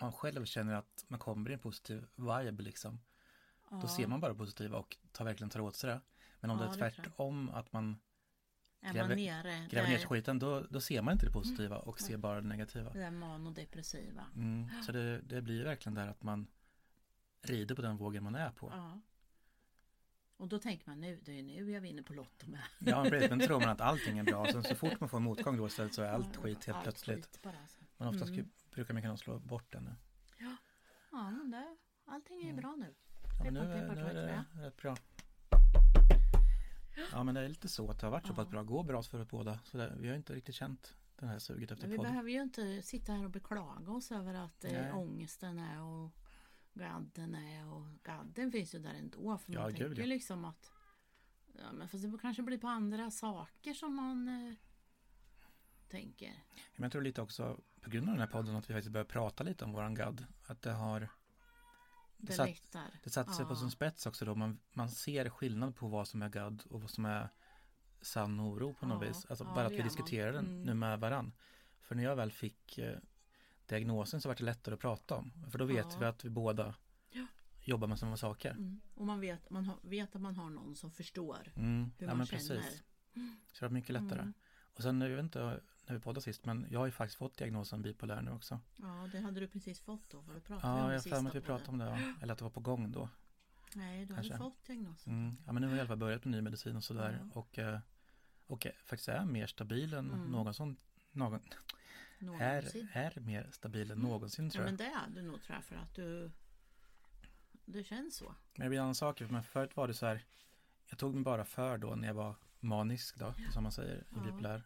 man 0.00 0.12
själv 0.12 0.44
känner 0.44 0.74
att 0.74 1.04
man 1.08 1.18
kommer 1.18 1.50
i 1.50 1.52
en 1.52 1.58
positiv 1.60 2.06
vibe 2.16 2.62
liksom. 2.62 3.00
Då 3.70 3.78
ja, 3.82 3.88
ser 3.88 4.06
man 4.06 4.20
bara 4.20 4.34
positiva 4.34 4.78
och 4.78 4.96
tar 5.12 5.24
verkligen 5.24 5.50
tar 5.50 5.60
åt 5.60 5.76
sig 5.76 5.90
det. 5.90 6.00
Men 6.40 6.50
om 6.50 6.58
Ja, 6.58 6.64
det 6.64 6.70
är 6.80 6.90
det 6.90 6.90
tvärtom 6.96 7.50
att 7.50 7.72
man 7.72 8.00
är 8.80 8.92
gräver- 8.92 9.08
man 9.08 9.16
nere 9.16 9.66
gräver 9.70 9.88
ner 9.88 9.98
skiten 9.98 10.38
då, 10.38 10.60
då 10.70 10.80
ser 10.80 11.02
man 11.02 11.12
inte 11.12 11.26
det 11.26 11.32
positiva 11.32 11.78
och 11.78 12.00
ser 12.00 12.16
bara 12.16 12.40
det 12.40 12.46
negativa. 12.48 12.92
det 12.92 12.98
där 12.98 13.10
manodepressiva. 13.10 14.24
Mm. 14.34 14.82
Så 14.86 14.92
det, 14.92 15.20
det 15.20 15.42
blir 15.42 15.64
verkligen 15.64 15.94
där 15.94 16.06
att 16.08 16.22
man 16.22 16.46
rider 17.42 17.74
på 17.74 17.82
den 17.82 17.96
vågen 17.96 18.24
man 18.24 18.34
är 18.34 18.50
på. 18.50 18.72
Ja. 18.76 19.00
Och 20.36 20.48
då 20.48 20.58
tänker 20.58 20.88
man 20.88 21.00
nu, 21.00 21.20
det 21.24 21.38
är 21.38 21.42
nu 21.42 21.70
jag 21.70 21.80
vinner 21.80 22.02
på 22.02 22.12
Lotto 22.12 22.50
med. 22.50 22.60
Ja, 22.78 23.04
precis. 23.08 23.30
Men 23.30 23.40
tror 23.40 23.60
man 23.60 23.68
att 23.68 23.80
allting 23.80 24.18
är 24.18 24.24
bra. 24.24 24.46
Sen 24.52 24.62
så 24.62 24.74
fort 24.74 25.00
man 25.00 25.08
får 25.08 25.20
motgång 25.20 25.56
då 25.56 25.66
istället 25.66 25.94
så 25.94 26.02
är 26.02 26.08
allt 26.12 26.28
Ja, 26.34 26.40
skit 26.42 26.64
helt 26.64 26.76
allt 26.76 26.82
plötsligt. 26.84 27.26
skit 27.26 27.42
bara, 27.42 27.54
alltså. 27.62 27.78
Men 27.96 28.08
oftast 28.08 28.32
Mm. 28.32 28.50
brukar 28.70 28.94
man 28.94 29.02
kunna 29.02 29.16
slå 29.16 29.38
bort 29.38 29.72
det 29.72 29.80
nu. 29.80 29.94
Ja, 31.10 31.30
men 31.30 31.50
det, 31.50 31.76
allting 32.04 32.36
är 32.40 32.42
ju 32.44 32.50
Mm. 32.50 32.60
bra 32.62 32.76
nu. 32.76 32.94
Ja, 33.38 33.44
men 33.44 33.54
nu, 33.54 33.60
Peppar, 33.60 33.94
nu 33.94 34.02
är 34.02 34.14
det 34.14 34.44
rätt 34.66 34.76
bra. 34.76 34.96
Ja 37.12 37.24
men 37.24 37.34
det 37.34 37.40
är 37.40 37.48
lite 37.48 37.68
så 37.68 37.90
att 37.90 37.98
det 38.00 38.06
har 38.06 38.10
varit 38.10 38.26
så 38.26 38.34
pass 38.34 38.48
bra. 38.48 38.62
Går 38.62 38.84
bra 38.84 39.02
för 39.02 39.20
oss 39.20 39.28
båda. 39.28 39.58
Så 39.64 39.76
det, 39.78 39.94
vi 39.98 40.08
har 40.08 40.16
inte 40.16 40.34
riktigt 40.34 40.54
känt 40.54 40.94
den 41.16 41.28
här 41.28 41.38
suget 41.38 41.70
efter 41.70 41.82
Men 41.84 41.90
vi 41.90 41.96
podden. 41.96 42.12
behöver 42.12 42.30
ju 42.30 42.42
inte 42.42 42.82
sitta 42.82 43.12
här 43.12 43.24
och 43.24 43.30
beklaga 43.30 43.92
oss 43.92 44.12
över 44.12 44.34
att 44.34 44.62
Nej. 44.62 44.74
eh, 44.74 44.98
ångesten 44.98 45.58
är 45.58 45.82
och 45.82 46.10
gadden 46.74 47.34
är 47.34 47.66
och 47.72 47.86
gadden 48.04 48.52
finns 48.52 48.74
ju 48.74 48.78
där 48.78 48.94
ändå. 48.94 49.38
För 49.38 49.52
man 49.52 49.62
Ja, 49.62 49.68
gud, 49.68 49.78
tänker 49.78 50.00
ja. 50.02 50.06
liksom 50.06 50.44
att 50.44 50.70
ja, 51.58 51.72
men 51.72 51.88
fast 51.88 52.02
det 52.12 52.18
kanske 52.22 52.42
blir 52.42 52.58
på 52.58 52.68
andra 52.68 53.10
saker 53.10 53.74
som 53.74 53.94
man 53.94 54.28
eh, 54.28 54.54
tänker. 55.88 56.44
Men 56.76 56.82
jag 56.82 56.92
tror 56.92 57.02
lite 57.02 57.22
också 57.22 57.60
på 57.80 57.90
grund 57.90 58.08
av 58.08 58.14
den 58.14 58.20
här 58.20 58.32
podden 58.32 58.56
att 58.56 58.70
vi 58.70 58.74
faktiskt 58.74 58.92
börjar 58.92 59.04
prata 59.04 59.44
lite 59.44 59.64
om 59.64 59.72
våran 59.72 59.94
gadd. 59.94 60.26
Att 60.46 60.62
det 60.62 60.72
har 60.72 61.08
Det 62.28 62.34
satt-. 62.34 62.72
Det 63.04 63.10
satte 63.10 63.32
sig 63.32 63.44
på 63.44 63.52
Ja. 63.52 63.56
sin 63.56 63.70
spets 63.70 64.06
också 64.06 64.24
då. 64.24 64.34
Man, 64.34 64.58
man 64.72 64.88
ser 64.88 65.28
skillnad 65.28 65.76
på 65.76 65.88
vad 65.88 66.08
som 66.08 66.22
är 66.22 66.28
gadd 66.28 66.62
och 66.70 66.80
vad 66.80 66.90
som 66.90 67.04
är 67.04 67.28
sann 68.00 68.40
oro 68.40 68.74
på 68.74 68.86
något 68.86 69.02
Ja, 69.02 69.08
vis. 69.08 69.26
Alltså 69.28 69.44
ja, 69.44 69.54
bara 69.54 69.66
att 69.66 69.72
vi 69.72 69.82
diskuterar 69.82 70.32
den 70.32 70.44
Mm. 70.46 70.62
nu 70.62 70.74
med 70.74 71.00
varann. 71.00 71.32
För 71.80 71.94
när 71.94 72.02
jag 72.04 72.16
väl 72.16 72.32
fick 72.32 72.78
eh, 72.78 72.98
diagnosen 73.66 74.20
så 74.20 74.28
var 74.28 74.36
det 74.36 74.44
lättare 74.44 74.74
att 74.74 74.80
prata 74.80 75.14
om. 75.16 75.32
För 75.50 75.58
då 75.58 75.64
vet 75.64 76.00
vi 76.00 76.04
att 76.04 76.24
vi 76.24 76.30
båda 76.30 76.74
jobbar 77.64 77.88
med 77.88 77.98
samma 77.98 78.16
saker. 78.16 78.50
Mm. 78.50 78.80
Och 78.94 79.06
man 79.06 79.20
vet, 79.20 79.50
man 79.50 79.64
har, 79.64 79.76
vet 79.82 80.14
att 80.16 80.22
man 80.22 80.36
har 80.36 80.50
någon 80.50 80.76
som 80.76 80.90
förstår 80.90 81.52
Mm. 81.56 81.90
hur 81.98 82.06
man 82.06 82.16
men 82.16 82.26
känner. 82.26 82.40
precis. 82.56 82.82
Så 83.52 83.58
det 83.58 83.62
var 83.62 83.68
mycket 83.70 83.90
lättare. 83.92 84.20
Mm. 84.20 84.32
Och 84.74 84.82
sen, 84.82 85.00
jag 85.00 85.08
vet 85.08 85.22
inte 85.24 85.60
när 85.88 85.94
vi 85.96 86.00
poddade 86.02 86.20
sist, 86.22 86.44
men 86.44 86.66
jag 86.70 86.78
har 86.78 86.86
ju 86.86 86.92
faktiskt 86.92 87.18
fått 87.18 87.36
diagnosen 87.38 87.82
bipolär 87.82 88.22
nu 88.22 88.30
också. 88.30 88.60
Ja, 88.76 89.08
det 89.12 89.18
hade 89.20 89.40
du 89.40 89.48
precis 89.48 89.80
fått 89.80 90.10
då. 90.10 90.22
För 90.22 90.34
det 90.34 90.40
pratade 90.40 90.72
Ja, 90.72 90.82
om 90.84 90.86
jag 90.90 90.92
har 90.92 90.98
sista 90.98 91.16
för 91.16 91.22
mig 91.22 91.30
att 91.30 91.36
vi 91.36 91.40
pratade 91.40 91.70
om 91.70 91.78
det, 91.78 91.84
ja. 91.84 92.12
eller 92.22 92.32
att 92.32 92.38
det 92.38 92.44
var 92.44 92.50
på 92.50 92.60
gång 92.60 92.92
då. 92.92 93.08
Nej, 93.74 94.06
du 94.06 94.14
Kanske. 94.14 94.32
hade 94.32 94.44
fått 94.44 94.66
diagnosen. 94.66 95.12
Mm. 95.12 95.36
Ja, 95.46 95.52
men 95.52 95.62
nu 95.62 95.68
har 95.68 95.72
jag 95.72 95.76
i 95.78 95.80
alla 95.80 95.88
fall 95.88 95.96
börjat 95.98 96.24
med 96.24 96.32
ny 96.32 96.40
medicin 96.40 96.76
och 96.76 96.84
sådär. 96.84 97.18
Ja. 97.34 97.40
Och, 97.40 97.58
eh, 97.58 97.78
och 98.46 98.66
eh, 98.66 98.72
faktiskt 98.84 99.08
är 99.08 99.24
mer 99.24 99.46
stabil 99.46 99.94
än 99.94 100.10
Mm. 100.10 100.30
någonsin. 100.30 100.76
Någon, 101.12 101.34
är, 101.34 101.40
Någonsin. 102.18 102.88
är 102.92 103.20
mer 103.20 103.48
stabil 103.52 103.90
än 103.90 103.98
Mm. 103.98 104.10
någonsin 104.10 104.44
Ja, 104.44 104.50
tror 104.50 104.64
jag. 104.64 104.68
men 104.70 104.76
det 104.76 104.84
är 104.84 105.10
du 105.14 105.22
nog 105.22 105.42
tror 105.42 105.54
jag 105.56 105.64
för 105.64 105.76
att 105.76 105.94
du 105.94 106.30
Det 107.64 107.84
känns 107.84 108.16
så. 108.16 108.34
Men 108.54 108.64
det 108.64 108.68
blir 108.68 108.78
en 108.78 108.82
annan 108.84 108.94
sak. 108.94 109.20
Men 109.20 109.42
förut 109.42 109.76
var 109.76 109.88
det 109.88 109.94
så 109.94 110.06
här. 110.06 110.24
Jag 110.86 110.98
tog 110.98 111.14
mig 111.14 111.24
bara 111.24 111.44
för 111.44 111.78
då 111.78 111.94
när 111.94 112.06
jag 112.08 112.14
var 112.14 112.34
manisk 112.60 113.16
då, 113.18 113.34
som 113.52 113.62
man 113.62 113.72
säger 113.72 113.96
i 113.96 114.04
Ja. 114.16 114.20
bipolär. 114.22 114.62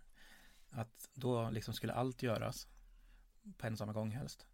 Att 0.75 1.09
då 1.15 1.51
liksom 1.51 1.75
skulle 1.75 1.93
allt 1.93 2.23
göras 2.23 2.69
på 3.59 3.67
en 3.67 3.73
och 3.73 3.79
samma 3.79 3.93
gång 3.93 4.11
helst. 4.11 4.47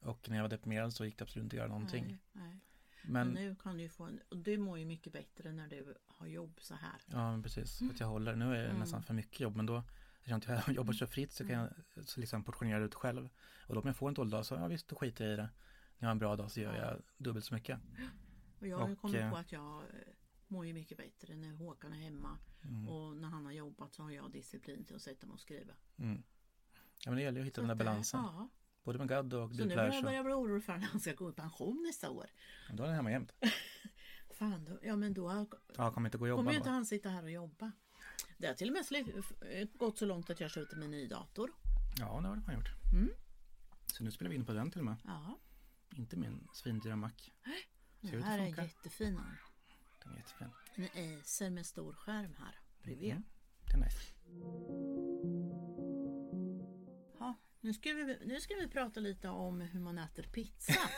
Och 0.00 0.28
när 0.28 0.36
jag 0.36 0.44
var 0.44 0.48
deprimerad 0.48 0.92
så 0.92 1.04
gick 1.04 1.18
det 1.18 1.22
absolut 1.22 1.44
inte 1.44 1.56
att 1.56 1.58
göra 1.58 1.68
någonting. 1.68 2.04
Nej, 2.06 2.18
nej. 2.32 2.60
Men, 3.08 3.26
Men, 3.28 3.34
nu 3.44 3.54
kan 3.62 3.76
du 3.76 3.82
ju 3.82 3.88
få 3.88 4.04
en, 4.04 4.20
och 4.28 4.36
du 4.36 4.58
mår 4.58 4.78
ju 4.78 4.84
mycket 4.84 5.12
bättre 5.12 5.52
när 5.52 5.68
du 5.68 5.94
har 6.06 6.26
jobb 6.26 6.58
så 6.60 6.74
här. 6.74 7.00
ja 7.06 7.30
men 7.30 7.42
precis, 7.42 7.82
att 7.90 8.00
jag 8.00 8.06
håller. 8.06 8.36
Nu 8.36 8.44
är 8.44 8.58
det 8.58 8.64
Mm. 8.68 8.78
nästan 8.80 9.02
för 9.02 9.14
mycket 9.14 9.40
jobb, 9.40 9.56
men 9.56 9.66
då 9.66 9.82
jag 10.24 10.36
inte 10.36 10.62
jag 10.66 10.74
jobbar 10.76 10.92
så 10.92 11.06
fritt 11.06 11.32
så 11.32 11.46
kan 11.46 11.58
jag 11.58 11.70
så 12.08 12.20
liksom 12.20 12.44
portionera 12.44 12.84
ut 12.84 12.94
själv. 12.94 13.28
Och 13.66 13.74
då 13.74 13.80
om 13.80 13.86
jag 13.86 13.96
får 13.96 14.08
en 14.08 14.14
dålig 14.14 14.30
dag 14.32 14.46
så, 14.46 14.54
ja 14.54 14.66
visst, 14.66 14.88
då 14.88 14.96
skiter 14.96 15.24
jag 15.24 15.32
i 15.34 15.36
det. 15.36 15.42
När 15.42 15.50
jag 15.98 16.06
har 16.08 16.12
en 16.12 16.18
bra 16.18 16.36
dag 16.36 16.50
så 16.50 16.60
gör 16.60 16.74
Ja. 16.76 16.82
jag 16.82 17.02
dubbelt 17.16 17.44
så 17.44 17.54
mycket. 17.54 17.80
Och 18.60 18.66
jag 18.66 18.78
har 18.78 18.88
ju 18.88 18.94
Och, 18.94 19.00
kommit 19.00 19.20
eh, 19.20 19.30
på 19.30 19.36
att 19.36 19.52
jag 19.52 19.76
eh, 19.82 19.84
mår 20.48 20.66
ju 20.66 20.72
mycket 20.74 20.98
bättre 20.98 21.36
när 21.36 21.52
Håkan 21.52 21.92
är 21.92 21.96
hemma. 21.96 22.38
Mm. 22.64 22.88
Och 22.88 23.16
när 23.16 23.28
han 23.28 23.44
har 23.44 23.52
jobbat 23.52 23.94
så 23.94 24.02
har 24.02 24.10
jag 24.10 24.30
disciplin 24.32 24.84
till 24.84 24.96
att 24.96 25.02
sätta 25.02 25.26
mig 25.26 25.34
och 25.34 25.40
skriva. 25.40 25.74
Mm. 25.98 26.22
Ja 27.04 27.10
men 27.10 27.16
det 27.16 27.22
gäller 27.22 27.38
ju 27.38 27.42
att 27.42 27.46
hitta 27.46 27.54
Så 27.54 27.60
den 27.66 27.68
där 27.78 27.84
eh, 27.84 27.88
balansen. 27.88 28.20
Ja. 28.20 28.48
Både 28.82 28.98
med 28.98 29.08
gadd 29.08 29.34
och 29.34 29.54
Så 29.54 29.64
nu 29.64 29.74
börjar 29.74 29.92
jag 29.94 30.04
börja 30.04 30.22
bli 30.22 30.32
orolig 30.32 30.64
för 30.64 30.76
när 30.76 30.86
han 30.86 31.00
ska 31.00 31.12
gå 31.14 31.30
i 31.30 31.32
pension 31.32 31.82
nästa 31.86 32.10
år. 32.10 32.26
då 32.72 32.82
är 32.82 32.86
den 32.86 32.96
hemma 32.96 33.10
jämt. 33.10 33.32
Fan, 34.30 34.64
då, 34.64 34.78
ja 34.82 34.96
men 34.96 35.14
då 35.14 35.28
har- 35.28 35.48
Ja, 35.76 35.92
kommer 35.92 36.08
inte 36.08 36.18
gå 36.18 36.28
jobba 36.28 36.38
kommer 36.38 36.50
ju 36.52 36.56
inte 36.58 36.70
han 36.70 36.86
sitta 36.86 37.08
här 37.08 37.22
och 37.22 37.30
jobba. 37.30 37.72
Det 38.38 38.46
har 38.46 38.54
till 38.54 38.68
och 38.68 38.72
med 38.72 38.86
slut, 38.86 39.06
gått 39.74 39.98
så 39.98 40.04
långt 40.06 40.30
att 40.30 40.40
jag 40.40 40.50
köpte 40.50 40.76
min 40.76 40.90
ny 40.90 41.08
dator. 41.08 41.50
Ja, 41.98 42.20
det 42.20 42.28
har 42.28 42.36
han 42.36 42.54
gjort. 42.54 42.68
Mm. 42.94 43.10
Så 43.86 44.04
nu 44.04 44.10
spelar 44.10 44.30
vi 44.30 44.36
in 44.36 44.44
på 44.46 44.52
den 44.52 44.70
till 44.70 44.80
och 44.80 44.84
med. 44.84 44.96
Ja, 45.04 45.38
Inte 45.96 46.16
min 46.16 46.48
svindyra 46.52 46.96
Mac. 46.96 47.10
Den 48.00 48.22
här 48.22 48.38
är 48.38 48.62
jättefin. 48.62 49.20
Den 50.06 50.14
är 50.14 50.18
jättefin. 50.18 50.48
En 50.94 51.20
Acer 51.20 51.50
med 51.50 51.66
stor 51.66 51.92
skärm 51.92 52.34
här 52.38 52.60
bredvid. 52.82 53.10
Mm. 53.10 53.22
Det 53.66 53.72
är 53.72 53.78
nice. 53.78 54.12
Ja, 57.18 57.34
nu, 57.60 57.72
ska 57.74 57.92
vi, 57.92 58.18
nu 58.24 58.40
ska 58.40 58.54
vi 58.54 58.68
prata 58.68 59.00
lite 59.00 59.28
om 59.28 59.60
hur 59.60 59.80
man 59.80 59.98
äter 59.98 60.22
pizza. 60.22 60.74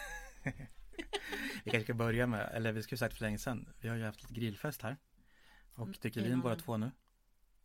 Vi 1.64 1.70
kanske 1.70 1.84
ska 1.84 1.94
börja 1.94 2.26
med, 2.26 2.50
eller 2.54 2.72
vi 2.72 2.82
skulle 2.82 2.98
sagt 2.98 3.14
för 3.16 3.24
länge 3.24 3.38
sedan. 3.38 3.68
Vi 3.80 3.88
har 3.88 3.96
ju 3.96 4.04
haft 4.04 4.22
lite 4.22 4.34
grillfest 4.34 4.82
här. 4.82 4.96
Och 5.74 5.86
Mm, 5.86 5.94
dricker 6.00 6.22
vin 6.22 6.40
båda 6.40 6.56
två 6.56 6.76
nu. 6.76 6.90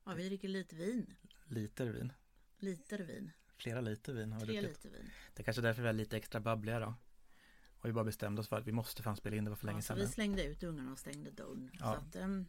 Ja, 0.05 0.13
vi 0.13 0.27
dricker 0.27 0.47
lite 0.47 0.75
vin. 0.75 1.15
Liter 1.45 1.85
vin. 1.85 2.13
Liter 2.57 3.00
vin. 3.00 3.31
Flera 3.57 3.81
liter 3.81 4.13
vin 4.13 4.31
har 4.31 4.39
vi 4.39 4.45
Tre 4.45 4.62
druckit. 4.62 4.83
liter 4.83 4.97
vin. 4.97 5.09
Det 5.33 5.41
är 5.41 5.43
kanske 5.43 5.62
därför 5.62 5.81
vi 5.81 5.89
är 5.89 5.93
lite 5.93 6.17
extra 6.17 6.39
babbliga 6.41 6.79
då. 6.79 6.95
Och 7.84 7.90
vi 7.90 7.94
bara 7.94 8.04
bestämde 8.04 8.42
oss 8.42 8.48
för 8.48 8.58
att 8.58 8.68
vi 8.68 8.72
måste 8.72 9.04
fan 9.04 9.16
spela 9.16 9.36
in 9.36 9.44
det 9.44 9.50
var 9.50 9.58
för 9.58 9.66
länge 9.66 9.78
Ja, 9.78 9.82
sedan 9.82 9.98
vi 9.98 10.08
slängde 10.08 10.44
ut 10.44 10.63
ungarna 10.63 10.92
och 10.92 11.00
stängde 11.00 11.32
dörren. 11.32 11.72
Ja. 11.74 11.80
Så 11.80 11.92
att 11.92 12.24
um, 12.24 12.46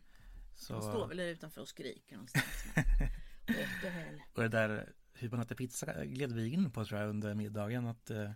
Så, 0.55 0.73
de 0.73 0.83
står 0.83 1.09
väl 1.09 1.17
där 1.17 1.29
utanför 1.29 1.61
och 1.61 1.69
skriker 1.69 2.17
någonstans. 2.17 2.65
Och 4.35 4.43
det 4.43 4.49
där 4.49 4.93
hur 5.13 5.31
man 5.31 5.41
äter 5.41 5.55
pizza 5.55 6.05
gled 6.05 6.33
vi 6.33 6.53
in 6.53 6.71
på 6.71 6.85
tror 6.85 7.01
jag 7.01 7.11
under 7.11 7.35
middagen. 7.35 7.87
Att, 7.87 8.11
eh, 8.11 8.31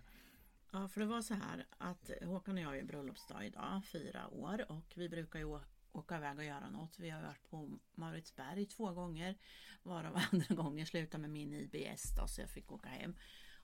Ja, 0.71 0.87
för 0.87 0.99
det 0.99 1.05
var 1.05 1.21
så 1.21 1.33
här 1.33 1.65
att 1.77 2.11
Håkan 2.23 2.57
och 2.57 2.63
jag 2.63 2.75
ju 2.75 2.83
bröllopsdag 2.83 3.45
idag, 3.45 3.81
fyra 3.85 4.27
år. 4.27 4.71
Och 4.71 4.93
vi 4.95 5.09
brukar 5.09 5.39
ju 5.39 5.59
åka 5.91 6.17
iväg 6.17 6.37
och 6.37 6.43
göra 6.43 6.69
något. 6.69 6.99
Vi 6.99 7.09
har 7.09 7.21
varit 7.21 7.49
på 7.49 7.79
Mauritsberg 7.95 8.65
två 8.65 8.93
gånger. 8.93 9.37
Varav 9.83 10.19
andra 10.31 10.55
gången 10.55 10.85
slutade 10.85 11.21
med 11.21 11.29
min 11.29 11.53
IBS 11.53 12.15
då, 12.15 12.27
så 12.27 12.41
jag 12.41 12.49
fick 12.49 12.71
åka 12.71 12.89
hem. 12.89 13.15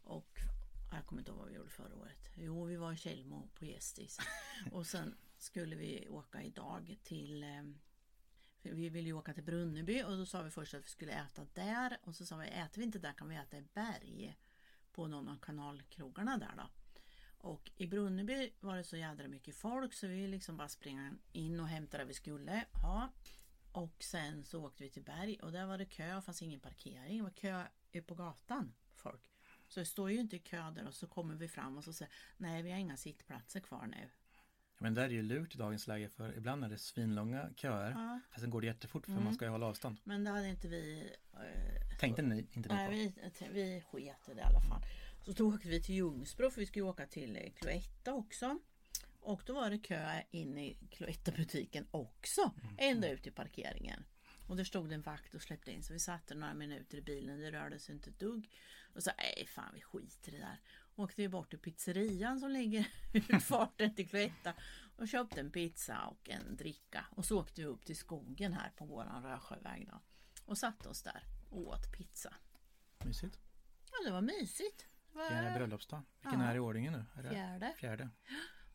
Och 0.03 0.39
jag 0.91 1.05
kommer 1.05 1.21
inte 1.21 1.31
ihåg 1.31 1.39
vad 1.39 1.47
vi 1.47 1.55
gjorde 1.55 1.69
förra 1.69 1.95
året. 1.95 2.29
Jo, 2.35 2.65
vi 2.65 2.75
var 2.75 2.93
i 2.93 2.97
Tjällmo 2.97 3.49
på 3.53 3.65
Gästis. 3.65 4.19
Och 4.71 4.87
sen 4.87 5.17
skulle 5.37 5.75
vi 5.75 6.09
åka 6.09 6.43
idag 6.43 6.97
till 7.03 7.43
eh, 7.43 7.63
vi 8.61 8.89
ville 8.89 9.07
ju 9.07 9.13
åka 9.13 9.33
till 9.33 9.43
Brunneby 9.43 10.03
och 10.03 10.17
då 10.17 10.25
sa 10.25 10.41
vi 10.41 10.49
först 10.49 10.73
att 10.73 10.85
vi 10.85 10.89
skulle 10.89 11.11
äta 11.11 11.47
där 11.53 11.97
och 12.03 12.15
så 12.15 12.25
sa 12.25 12.37
vi 12.37 12.47
äter 12.47 12.79
vi 12.79 12.83
inte 12.83 12.99
där 12.99 13.13
kan 13.13 13.29
vi 13.29 13.35
äta 13.35 13.57
i 13.57 13.63
Berg 13.73 14.37
på 14.91 15.07
någon 15.07 15.29
av 15.29 15.37
kanalkrogarna 15.41 16.37
där 16.37 16.53
då. 16.57 16.69
Och 17.37 17.71
i 17.77 17.87
Brunneby 17.87 18.51
var 18.59 18.77
det 18.77 18.83
så 18.83 18.97
jädra 18.97 19.27
mycket 19.27 19.55
folk 19.55 19.93
så 19.93 20.07
vi 20.07 20.27
liksom 20.27 20.57
bara 20.57 20.69
springa 20.69 21.13
in 21.31 21.59
och 21.59 21.67
hämta 21.67 21.97
det 21.97 22.05
vi 22.05 22.13
skulle 22.13 22.65
ha. 22.71 23.09
Och 23.71 24.03
sen 24.03 24.43
så 24.43 24.65
åkte 24.65 24.83
vi 24.83 24.89
till 24.89 25.03
Berg 25.03 25.39
och 25.41 25.51
där 25.51 25.65
var 25.65 25.77
det 25.77 25.85
kö, 25.85 26.21
fanns 26.21 26.41
ingen 26.41 26.59
parkering. 26.59 27.17
Det 27.17 27.23
var 27.23 27.29
kö 27.29 27.67
på 28.01 28.15
gatan, 28.15 28.73
folk. 28.93 29.34
Så 29.67 29.79
det 29.79 29.85
står 29.85 30.11
ju 30.11 30.19
inte 30.19 30.35
i 30.35 30.39
kö 30.39 30.71
där 30.71 30.87
och 30.87 30.93
så 30.93 31.07
kommer 31.07 31.35
vi 31.35 31.47
fram 31.47 31.77
och 31.77 31.83
så 31.83 31.93
säger 31.93 32.13
nej 32.37 32.61
vi 32.63 32.71
har 32.71 32.77
inga 32.77 32.97
sittplatser 32.97 33.59
kvar 33.59 33.87
nu. 33.87 34.09
men 34.77 34.93
det 34.93 35.01
är 35.03 35.09
ju 35.09 35.21
lurt 35.21 35.55
i 35.55 35.57
dagens 35.57 35.87
läge 35.87 36.09
för 36.09 36.37
ibland 36.37 36.63
är 36.65 36.69
det 36.69 36.77
svinlånga 36.77 37.49
köer. 37.55 37.91
Ja, 37.91 38.19
Fast 38.29 38.41
sen 38.41 38.49
går 38.49 38.61
det 38.61 38.67
jättefort 38.67 39.05
för 39.05 39.11
Mm. 39.11 39.23
man 39.23 39.33
ska 39.33 39.45
ju 39.45 39.51
hålla 39.51 39.65
avstånd. 39.65 39.97
men 40.03 40.23
det 40.23 40.29
hade 40.31 40.49
inte 40.49 40.67
vi 40.67 41.11
eh, 41.33 41.97
Tänkte 41.99 42.21
ni 42.21 42.47
inte 42.51 42.69
ni 42.69 42.75
Nej, 42.75 43.13
vi, 43.39 43.47
vi 43.51 43.81
sket 43.81 44.29
i 44.29 44.33
det 44.33 44.41
i 44.41 44.43
alla 44.43 44.61
fall. 44.61 44.81
Så 45.25 45.31
då 45.31 45.47
åkte 45.53 45.67
vi 45.67 45.81
till 45.81 45.95
Ljungsbro 45.95 46.49
för 46.51 46.59
vi 46.61 46.65
skulle 46.67 46.85
åka 46.85 47.05
till 47.07 47.35
eh, 47.35 47.51
Cloetta 47.53 48.13
också. 48.13 48.59
Och 49.19 49.41
då 49.45 49.53
var 49.53 49.69
det 49.69 49.77
kö 49.79 50.21
in 50.31 50.57
i 50.57 50.77
Cloetta-butiken 50.91 51.87
också. 51.91 52.51
Ända 52.77 53.09
ut 53.09 53.27
i 53.27 53.31
parkeringen. 53.31 54.03
Och 54.47 54.55
där 54.55 54.63
stod 54.63 54.91
en 54.91 55.01
vakt 55.01 55.35
och 55.35 55.41
släppte 55.41 55.71
in 55.71 55.83
så 55.83 55.93
vi 55.93 55.99
satt 55.99 56.27
där 56.27 56.35
några 56.35 56.53
minuter 56.53 56.97
i 56.97 57.01
bilen. 57.01 57.39
Det 57.39 57.51
rörde 57.51 57.79
sig 57.79 57.95
inte 57.95 58.09
ett 58.09 58.19
dugg. 58.19 58.49
Och 58.95 59.03
så 59.03 59.11
nej 59.17 59.47
fan 59.47 59.71
vi 59.73 59.81
skiter 59.81 60.31
i 60.33 60.35
det 60.35 60.41
där. 60.41 60.59
Åkte 60.95 61.21
vi 61.21 61.29
bort 61.29 61.49
till 61.49 61.59
pizzerian 61.59 62.39
som 62.39 62.51
ligger 62.51 62.87
ut 63.13 63.43
farten 63.43 63.95
till 63.95 64.09
Cloetta. 64.09 64.53
Och 64.97 65.07
köpte 65.07 65.39
en 65.39 65.51
pizza 65.51 66.05
och 66.05 66.29
en 66.29 66.55
dricka. 66.55 67.05
Och 67.09 67.25
så 67.25 67.39
åkte 67.39 67.61
vi 67.61 67.67
upp 67.67 67.85
till 67.85 67.95
skogen 67.97 68.53
här 68.53 68.69
på 68.75 68.85
våran 68.85 69.23
Rösjöväg 69.23 69.87
då. 69.91 70.01
Och 70.45 70.57
satte 70.57 70.89
oss 70.89 71.01
där 71.03 71.23
och 71.49 71.67
åt 71.67 71.91
pizza. 71.97 72.33
Mysigt. 73.05 73.39
Ja, 73.91 74.05
det 74.05 74.11
var 74.11 74.21
mysigt. 74.21 74.87
Det 75.11 75.17
var 75.17 75.25
är 75.25 75.55
bröllopsdag? 75.55 76.01
Vilken 76.21 76.39
Ja. 76.41 76.45
är 76.47 76.55
i 76.55 76.59
ordningen 76.59 76.93
nu? 76.93 77.05
Är 77.15 77.23
det 77.23 77.29
fjärde. 77.29 77.73
fjärde? 77.77 78.09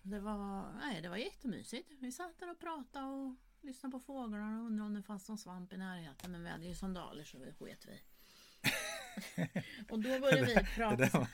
Det 0.03 0.21
var, 0.21 0.73
nej, 0.73 1.03
det 1.03 1.09
var 1.09 1.17
jättemysigt. 1.17 1.91
Vi 2.01 2.13
satt 2.13 2.39
där 2.39 2.51
och 2.51 2.59
pratade 2.61 3.07
och 3.07 3.35
lyssnade 3.63 3.91
på 3.93 4.01
fåglarna 4.01 4.61
och 4.61 4.67
undrade 4.67 4.87
om 4.87 4.95
det 4.95 5.03
fanns 5.03 5.29
någon 5.29 5.39
svamp 5.39 5.73
i 5.73 5.77
närheten. 5.77 6.31
Men 6.33 6.43
vi 6.45 6.49
hade 6.51 6.67
ju 6.67 6.75
sandaler 6.75 7.25
så 7.25 7.39
vi 7.39 7.53
sket 7.53 7.87
vi. 7.89 8.01
och 9.89 9.99
då 10.01 10.09
började 10.21 10.45
vi 10.47 10.55
Det 10.55 10.67
prata. 10.75 10.97
där 10.97 11.11
var 11.11 11.29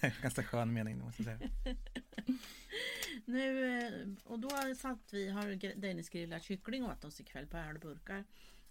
en 0.00 0.12
ganska 0.22 0.42
skön 0.42 0.72
mening 0.72 0.98
måste 0.98 1.22
jag 1.22 1.38
säga. 1.38 1.50
Nu, 3.24 3.78
eh, 3.78 3.92
och 4.24 4.38
då 4.38 4.74
satt 4.78 5.12
vi, 5.12 5.28
har 5.30 5.76
Dennis 5.80 6.08
grillat 6.10 6.42
kyckling 6.42 6.84
åt 6.84 7.04
oss 7.04 7.20
ikväll 7.20 7.46
på 7.46 7.56
ölburkar. 7.56 8.24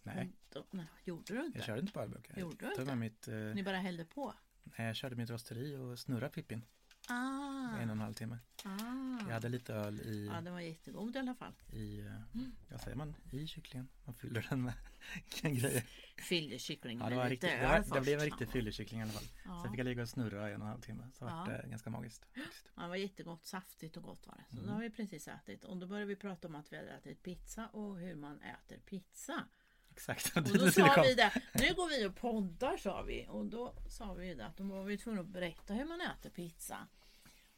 Nej, 0.04 0.32
Då, 0.50 0.66
nej, 0.72 0.86
gjorde 1.04 1.34
du 1.34 1.46
inte? 1.46 1.58
jag 1.58 1.66
körde 1.66 1.82
inte 1.82 1.94
på 1.94 2.02
ölburkar. 2.02 2.40
Gjorde 2.40 2.70
du 2.76 2.82
inte? 2.82 2.96
mitt, 2.96 3.28
eh, 3.28 3.36
Ni 3.36 3.64
bara 3.64 3.78
hällde 3.78 4.06
på? 4.06 4.34
nej, 4.64 4.88
jag 4.88 4.96
körde 4.96 5.16
mitt 5.16 5.30
rosteri 5.30 5.76
och 5.76 6.00
snurrade 6.00 6.30
Pippin 6.34 6.66
Ah, 7.12 7.78
en 7.78 7.90
och 7.90 7.96
en 7.96 8.02
halv 8.02 8.14
timme. 8.14 8.38
ah. 8.66 9.26
Jag 9.28 9.34
hade 9.34 9.50
lite 9.50 9.74
öl 9.74 10.02
i, 10.02 10.26
Ja, 10.34 10.42
den 10.42 10.54
var 10.54 10.60
jättegod 10.60 11.16
i 11.16 11.20
alla 11.20 11.36
fall. 11.36 11.54
i 11.74 12.00
Mm. 12.34 12.52
säger 12.84 12.96
man, 12.98 13.16
i 13.32 13.48
kycklingen. 13.48 13.88
Man 14.06 14.16
fyller 14.16 14.48
den 14.50 14.64
med 14.64 14.74
grejer. 15.42 15.84
Fyllde 16.18 16.60
kyckling 16.60 16.98
Ja, 16.98 17.04
med 17.04 17.12
det, 17.12 17.16
var 17.18 17.30
lite 17.30 17.48
riktigt, 17.48 17.62
det, 17.62 17.68
öl 17.68 17.84
var, 17.84 17.96
det 17.96 18.02
blev 18.02 18.20
en 18.20 18.26
riktig 18.26 18.50
fyllekyckling 18.50 19.00
i 19.00 19.04
alla 19.04 19.12
fall. 19.12 19.24
Ja. 19.46 19.60
Sen 19.64 19.72
fick 19.72 19.80
jag 19.80 19.86
ligga 19.86 20.02
och 20.02 20.10
snurra 20.10 20.50
i 20.50 20.54
en 20.54 20.62
och 20.62 20.66
en 20.68 20.72
halv 20.72 20.82
timme. 20.82 21.08
Så 21.14 21.26
Ja. 21.26 21.46
det 21.64 21.70
ganska 21.70 21.90
magiskt. 21.90 22.26
Faktiskt. 22.26 22.72
Ja, 22.76 22.82
det 22.82 22.88
var 22.90 22.96
jättegott, 22.96 23.46
saftigt 23.46 23.98
och 23.98 24.04
gott 24.04 24.28
var 24.28 24.36
det. 24.36 24.44
Så 24.50 24.56
Mm. 24.58 24.68
då 24.68 24.74
har 24.74 24.82
vi 24.82 24.90
precis 24.90 25.28
ätit. 25.28 25.64
Och 25.64 25.78
då 25.78 25.88
började 25.88 26.06
vi 26.06 26.16
prata 26.16 26.48
om 26.48 26.56
att 26.56 26.74
vi 26.74 26.78
hade 26.78 26.90
ätit 26.92 27.24
pizza 27.24 27.68
och 27.68 27.98
hur 28.00 28.16
man 28.16 28.42
äter 28.42 28.78
pizza. 28.86 29.44
Exakt. 29.92 30.38
Och 30.38 30.44
då 30.60 30.72
sa 30.72 31.02
vi 31.08 31.14
det, 31.14 31.32
nu 31.54 31.74
går 31.74 31.90
vi 31.90 32.06
och 32.08 32.16
poddar 32.16 32.78
sa 32.78 33.02
vi. 33.02 33.26
Och 33.30 33.46
då 33.46 33.74
sa 33.90 34.14
vi 34.14 34.34
det 34.34 34.46
att 34.46 34.58
då 34.58 34.64
var 34.64 34.84
vi 34.84 34.98
tvungna 34.98 35.22
att 35.22 35.28
berätta 35.28 35.74
hur 35.74 35.86
man 35.86 36.02
äter 36.02 36.30
pizza. 36.30 36.88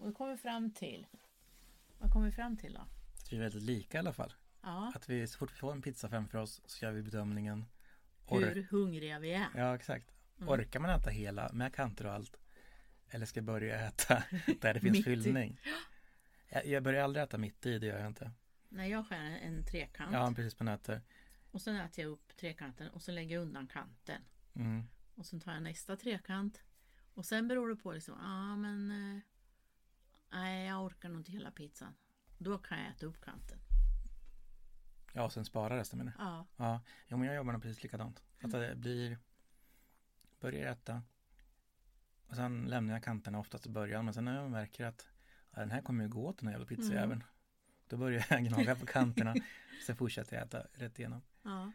Och 0.04 0.10
då 0.10 0.16
kom 0.16 0.30
vi 0.30 0.38
fram 0.38 0.72
till, 0.72 1.08
vad 1.98 2.12
kom 2.12 2.24
vi 2.24 2.32
fram 2.32 2.58
till 2.58 2.74
då? 2.74 2.88
Vi 3.32 3.38
är 3.38 3.42
väldigt 3.42 3.64
lika 3.64 3.98
i 3.98 4.00
alla 4.00 4.14
fall. 4.14 4.34
Ja, 4.62 4.92
Att 4.96 5.10
vi 5.10 5.28
så 5.28 5.38
fort 5.38 5.52
vi 5.52 5.56
får 5.56 5.72
en 5.72 5.82
pizza 5.82 6.10
framför 6.10 6.38
oss 6.38 6.62
så 6.66 6.86
gör 6.86 6.92
vi 6.92 7.02
bedömningen. 7.02 7.66
hur 8.30 8.64
hungriga 8.64 9.20
vi 9.20 9.34
är. 9.34 9.48
Ja, 9.56 9.76
exakt. 9.76 10.14
Mm. 10.38 10.50
Orkar 10.50 10.80
man 10.80 10.90
äta 10.90 11.10
hela 11.10 11.52
med 11.54 11.76
kanter 11.76 12.06
och 12.06 12.14
allt? 12.14 12.40
Eller 13.10 13.26
ska 13.26 13.38
jag 13.38 13.46
börja 13.46 13.88
äta 13.88 14.24
där 14.62 14.74
det 14.74 14.80
finns 14.80 15.04
fyllning? 15.04 15.60
Jag, 16.50 16.66
jag 16.66 16.84
börjar 16.84 17.04
aldrig 17.04 17.24
äta 17.24 17.38
mitt 17.38 17.66
i, 17.66 17.80
det 17.80 17.86
gör 17.88 18.00
jag 18.00 18.08
inte. 18.08 18.32
När 18.70 18.86
jag 18.86 19.08
skär 19.08 19.40
en 19.44 19.66
trekant 19.66 20.14
Ja, 20.14 20.34
precis 20.36 20.56
på 20.56 20.64
nötter. 20.64 21.02
och 21.52 21.62
sen 21.62 21.76
äter 21.76 22.04
jag 22.04 22.12
upp 22.12 22.38
trekanten 22.38 22.88
och 22.90 23.02
så 23.02 23.12
lägger 23.12 23.36
jag 23.36 23.42
undan 23.42 23.68
kanten. 23.68 24.22
Mm. 24.54 24.84
Och 25.16 25.26
sen 25.26 25.40
tar 25.40 25.54
jag 25.54 25.64
nästa 25.64 25.98
trekant. 25.98 26.64
Och 27.14 27.26
sen 27.26 27.48
beror 27.48 27.70
det 27.70 27.76
på 27.76 27.92
liksom, 27.92 28.16
ja 28.20 28.26
ah, 28.26 28.56
men 28.56 28.92
eh, 28.92 29.22
nej 30.34 30.68
jag 30.68 30.84
orkar 30.86 31.10
nog 31.10 31.20
inte 31.20 31.32
hela 31.32 31.52
pizzan. 31.52 31.96
Då 32.38 32.58
kan 32.58 32.80
jag 32.80 32.90
äta 32.92 33.06
upp 33.06 33.22
kanten. 33.22 33.60
Ja, 35.14 35.24
och 35.26 35.34
sen 35.34 35.46
spara 35.46 35.78
resten 35.78 36.00
menar 36.00 36.12
du? 36.12 36.24
Ja, 36.24 36.48
Ja, 36.58 36.82
jo, 37.08 37.18
men 37.18 37.28
jag 37.28 37.36
jobbar 37.36 37.54
nog 37.54 37.62
precis 37.62 37.84
likadant. 37.84 38.24
Att 38.42 38.52
det 38.52 38.76
blir, 38.76 39.18
börjar 40.40 40.72
äta 40.72 41.04
och 42.28 42.36
sen 42.36 42.66
lämnar 42.66 42.94
jag 42.94 43.04
kanterna 43.04 43.40
oftast 43.40 43.66
i 43.66 43.70
början. 43.70 44.06
Men 44.06 44.14
sen 44.14 44.26
när 44.26 44.36
jag 44.42 44.52
märker 44.52 44.86
att 44.86 45.08
ja, 45.52 45.60
den 45.60 45.72
här 45.72 45.82
kommer 45.82 46.04
ju 46.04 46.10
gå 46.10 46.28
åt 46.28 46.38
den 46.38 46.48
här 46.48 46.54
jävla 46.54 46.66
pizzajäveln. 46.68 47.24
Då 47.88 47.98
börjar 47.98 48.26
jag 48.30 48.46
gnaga 48.46 48.76
på 48.76 48.86
kanterna. 48.96 49.36
Sen 49.86 49.96
fortsätter 49.96 50.36
jag 50.38 50.46
äta 50.46 50.68
rätt 50.74 51.00
igenom. 51.00 51.22
ja. 51.44 51.72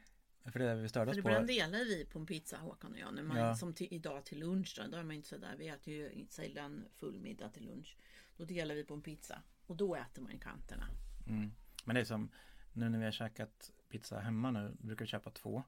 För 0.52 0.58
det 0.58 0.70
är 0.70 0.74
vi 0.74 0.88
störde 0.88 1.10
oss 1.10 1.16
på. 1.16 1.20
ibland 1.20 1.46
delar 1.46 1.78
vi 1.78 2.04
på 2.04 2.18
en 2.18 2.26
pizza 2.26 2.56
Håkan 2.56 2.92
och 2.92 2.98
jag. 2.98 3.14
När 3.14 3.22
man, 3.22 3.36
Ja. 3.36 3.56
Som 3.56 3.74
till, 3.74 3.88
idag 3.90 4.24
till 4.24 4.38
lunch 4.38 4.74
då, 4.76 4.86
då 4.90 4.96
är 4.96 5.02
man 5.02 5.16
inte 5.16 5.28
sådär. 5.28 5.54
Vi 5.58 5.68
äter 5.68 5.94
ju 5.94 6.26
sällan 6.30 6.84
full 6.96 7.20
middag 7.20 7.48
till 7.48 7.64
lunch. 7.66 7.96
Då 8.38 8.44
delar 8.44 8.74
vi 8.74 8.84
på 8.84 8.94
en 8.94 9.02
pizza. 9.02 9.42
Och 9.66 9.76
då 9.76 9.94
äter 9.94 10.22
man 10.22 10.38
kanterna. 10.38 10.88
Mm. 11.26 11.50
Men 11.84 11.94
det 11.94 12.00
är 12.00 12.04
som 12.04 12.30
nu 12.72 12.88
när 12.88 12.98
vi 12.98 13.04
har 13.04 13.12
käkat 13.12 13.70
pizza 13.88 14.20
hemma 14.20 14.50
nu. 14.50 14.76
Brukar 14.78 15.04
vi 15.04 15.08
köpa 15.08 15.30
två. 15.30 15.62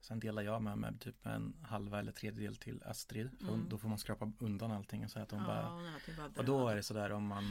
Sen 0.00 0.20
delar 0.20 0.42
jag 0.42 0.62
med 0.62 0.78
mig 0.78 0.98
typ 0.98 1.26
en 1.26 1.56
halva 1.62 1.98
eller 1.98 2.12
tredjedel 2.12 2.56
till 2.56 2.82
Astrid. 2.84 3.30
Mm. 3.40 3.68
Då 3.68 3.78
får 3.78 3.88
man 3.88 3.98
skrapa 3.98 4.32
undan 4.38 4.72
allting 4.72 5.04
och 5.04 5.10
så 5.10 5.18
äter 5.18 5.36
hon 5.36 5.46
bara 5.46 5.62
Ja, 5.62 5.96
äter 5.96 6.16
bara 6.16 6.28
Och 6.36 6.44
då 6.44 6.68
är 6.68 6.76
det 6.76 6.82
sådär 6.82 7.12
om 7.12 7.26
man 7.26 7.44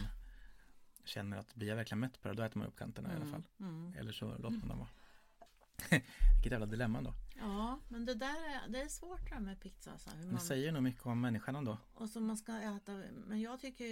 känner 1.06 1.38
att 1.38 1.56
blir 1.56 1.68
jag 1.68 1.76
verkligen 1.76 2.00
mätt 2.00 2.22
på 2.22 2.28
det, 2.28 2.34
då 2.34 2.44
äter 2.44 2.58
man 2.58 2.68
upp 2.68 2.78
kanterna 2.78 3.14
i 3.14 3.16
alla 3.16 3.26
fall. 3.26 3.44
Mm. 3.60 3.94
Eller 3.98 4.12
så 4.12 4.26
låter 4.26 4.58
man 4.58 4.68
dem 4.68 4.78
vara. 4.78 4.90
Vilket 6.34 6.52
jävla 6.52 6.66
dilemma 6.66 7.02
då. 7.02 7.14
Ja, 7.38 7.80
men 7.88 8.06
det 8.06 8.14
där 8.16 8.28
är, 8.50 8.70
det 8.70 8.82
är 8.82 8.88
svårt 8.88 9.30
det 9.30 9.34
här 9.34 9.42
med 9.42 9.60
pizza. 9.60 9.98
Så 9.98 10.10
här, 10.10 10.18
hur 10.18 10.26
Det 10.26 10.32
man, 10.32 10.42
säger 10.42 10.72
nog 10.72 10.84
mycket 10.84 11.06
om 11.06 11.22
människan 11.22 11.56
ändå. 11.56 11.78
och 11.94 12.10
så 12.10 12.20
man 12.20 12.38
ska 12.38 12.58
äta. 12.62 13.02
Men 13.28 13.42
jag 13.42 13.60
tycker 13.60 13.86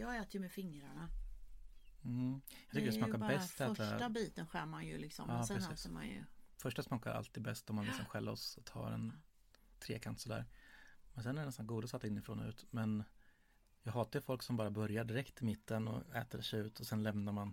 jag 0.00 0.16
äter 0.16 0.34
ju 0.34 0.40
med 0.40 0.52
fingrarna. 0.52 1.08
Mm. 2.04 2.40
Jag 2.48 2.70
tycker 2.70 2.80
det, 2.80 2.80
är 2.80 2.92
ju 2.92 2.98
smakar 2.98 3.18
bara 3.18 3.28
bäst 3.28 3.60
att 3.60 3.68
Första 3.76 3.96
äta. 3.96 4.08
biten 4.08 4.46
skär 4.46 4.66
man 4.66 4.86
ju 4.86 4.98
liksom. 4.98 5.30
Ja, 5.30 5.46
sen 5.46 5.56
precis. 5.56 5.80
äter 5.86 5.94
man 5.94 6.06
ju. 6.08 6.24
Första 6.56 6.82
smakar 6.82 7.10
alltid 7.10 7.42
bäst 7.42 7.70
om 7.70 7.76
man 7.76 7.84
liksom 7.84 8.04
skäller 8.04 8.32
oss 8.32 8.56
och 8.56 8.64
tar 8.64 8.90
en 8.90 9.12
trekant 9.78 10.20
sådär. 10.20 10.44
Men 11.14 11.22
sen 11.24 11.36
är 11.36 11.40
det 11.40 11.46
nästan 11.46 11.66
godast 11.66 11.94
att 11.94 12.04
inifrån 12.04 12.40
och 12.40 12.48
ut. 12.48 12.66
Men 12.70 13.04
jag 13.82 13.92
hatar 13.92 14.20
folk 14.20 14.42
som 14.42 14.56
bara 14.56 14.70
börjar 14.70 15.04
direkt 15.04 15.42
i 15.42 15.44
mitten 15.44 15.88
och 15.88 16.14
äter 16.16 16.40
sig 16.40 16.60
ut 16.60 16.80
och 16.80 16.86
sen 16.86 17.02
lämnar 17.02 17.32
man. 17.32 17.52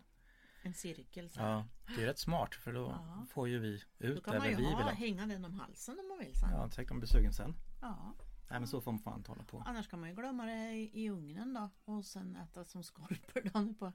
En 0.65 0.73
cirkel 0.73 1.29
så 1.29 1.39
här. 1.39 1.49
Ja, 1.49 1.65
det 1.95 2.01
är 2.01 2.05
rätt 2.05 2.19
smart 2.19 2.55
för 2.55 2.73
då 2.73 2.81
Ja. 2.81 3.25
får 3.29 3.47
ju 3.49 3.59
vi 3.59 3.81
Då 3.97 4.07
ut 4.07 4.23
kan 4.23 4.33
det 4.33 4.39
man 4.39 4.47
vi 4.47 4.53
ju 4.53 4.57
vill 4.57 4.65
ha, 4.67 4.89
hänga 4.91 5.25
den 5.25 5.45
om 5.45 5.53
halsen 5.53 5.99
om 5.99 6.07
man 6.07 6.17
vill 6.19 6.35
sen. 6.39 6.49
Ja, 6.51 6.69
säkert 6.69 6.91
om 6.91 6.95
man 6.95 6.99
blir 6.99 7.07
sugen 7.09 7.33
sen. 7.33 7.55
Ja. 7.81 8.13
Nej 8.49 8.59
men 8.59 8.67
så 8.67 8.81
får 8.81 8.91
man 8.91 8.99
fan 9.01 9.23
hålla 9.27 9.43
på. 9.43 9.63
Annars 9.67 9.87
kan 9.87 9.99
man 9.99 10.09
ju 10.09 10.15
glömma 10.15 10.45
det 10.45 10.71
i, 10.71 11.03
i 11.03 11.09
ugnen 11.09 11.53
då 11.53 11.69
och 11.93 12.05
sen 12.05 12.35
äta 12.35 12.65
som 12.65 12.83
skorpor 12.83 13.41
dagen 13.53 13.75
på. 13.75 13.93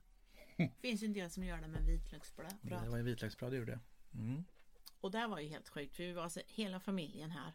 Det 0.56 0.70
finns 0.80 1.02
ju 1.02 1.06
en 1.06 1.12
del 1.12 1.30
som 1.30 1.44
gör 1.44 1.60
det 1.60 1.68
med 1.68 1.82
vitlöksbröd. 1.82 2.54
Det 2.62 2.88
var 2.88 2.96
ju 2.96 3.02
vitlöksbröd 3.02 3.54
gjorde. 3.54 3.80
Mm. 4.14 4.44
Och 5.00 5.10
det 5.10 5.26
var 5.26 5.38
ju 5.38 5.48
helt 5.48 5.68
sjukt 5.68 5.96
för 5.96 6.02
vi 6.02 6.12
var 6.12 6.22
alltså 6.22 6.40
hela 6.46 6.80
familjen 6.80 7.30
här 7.30 7.52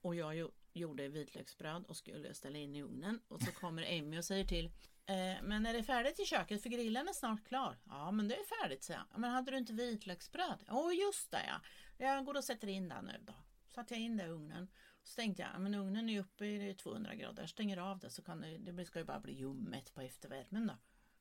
och 0.00 0.14
jag 0.14 0.36
gjorde 0.72 1.08
vitlöksbröd 1.08 1.84
och 1.84 1.96
skulle 1.96 2.34
ställa 2.34 2.58
in 2.58 2.76
i 2.76 2.82
ugnen 2.82 3.20
och 3.28 3.42
så 3.42 3.52
kommer 3.52 3.82
Emmy 3.82 4.18
och 4.18 4.24
säger 4.24 4.44
till 4.44 4.66
eh, 5.06 5.42
Men 5.42 5.66
är 5.66 5.72
det 5.72 5.82
färdigt 5.82 6.20
i 6.20 6.24
köket 6.24 6.62
för 6.62 6.68
grillen 6.68 7.08
är 7.08 7.12
snart 7.12 7.44
klar? 7.44 7.78
Ja 7.84 8.10
men 8.10 8.28
det 8.28 8.34
är 8.34 8.62
färdigt 8.62 8.84
säger 8.84 9.00
jag. 9.10 9.20
Men 9.20 9.30
hade 9.30 9.50
du 9.50 9.58
inte 9.58 9.72
vitlöksbröd? 9.72 10.64
Åh 10.70 10.94
just 10.94 11.30
det 11.30 11.44
ja. 11.46 11.60
Jag 11.98 12.24
går 12.24 12.36
och 12.36 12.44
sätter 12.44 12.68
in 12.68 12.88
det 12.88 13.02
nu 13.02 13.20
då. 13.26 13.34
Satte 13.74 13.94
jag 13.94 14.00
in 14.00 14.16
det 14.16 14.24
i 14.24 14.28
ugnen. 14.28 14.68
Så 15.02 15.14
tänkte 15.14 15.42
jag, 15.42 15.50
ja, 15.54 15.58
men 15.58 15.74
ugnen 15.74 16.08
är 16.08 16.20
uppe 16.20 16.46
i 16.46 16.74
200 16.74 17.14
grader. 17.14 17.42
Jag 17.42 17.50
stänger 17.50 17.76
av 17.76 17.98
det 17.98 18.10
så 18.10 18.22
kan 18.22 18.40
det, 18.40 18.58
det 18.58 18.84
ska 18.84 18.98
ju 18.98 19.04
bara 19.04 19.20
bli 19.20 19.32
ljummet 19.32 19.94
på 19.94 20.00
eftervärmen 20.00 20.66
då. 20.66 20.74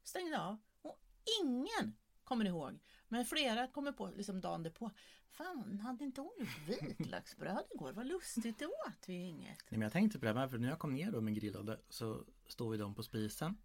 Stängde 0.03 0.41
av 0.41 0.57
och 0.81 0.99
ingen 1.43 1.95
kommer 2.31 2.45
ihåg. 2.45 2.79
Men 3.07 3.25
flera 3.25 3.67
kommer 3.67 3.91
på 3.91 4.09
liksom 4.17 4.41
dagen 4.41 4.63
därpå. 4.63 4.91
Fan, 5.29 5.79
hade 5.79 6.03
inte 6.03 6.21
hon 6.21 6.31
gjort 6.39 6.67
vitlöksbröd 6.99 7.63
igår? 7.73 7.93
Vad 7.93 8.05
lustigt, 8.07 8.59
det 8.59 8.65
åt 8.65 9.03
vi 9.07 9.13
inget. 9.13 9.57
Nej, 9.69 9.69
men 9.69 9.81
jag 9.81 9.91
tänkte 9.91 10.19
på 10.19 10.25
det 10.25 10.33
här, 10.39 10.47
för 10.47 10.57
när 10.57 10.69
jag 10.69 10.79
kom 10.79 10.93
ner 10.93 11.11
då 11.11 11.21
med 11.21 11.35
grillade 11.35 11.79
så 11.89 12.23
stod 12.47 12.71
vi 12.71 12.77
dem 12.77 12.95
på 12.95 13.03
spisen. 13.03 13.57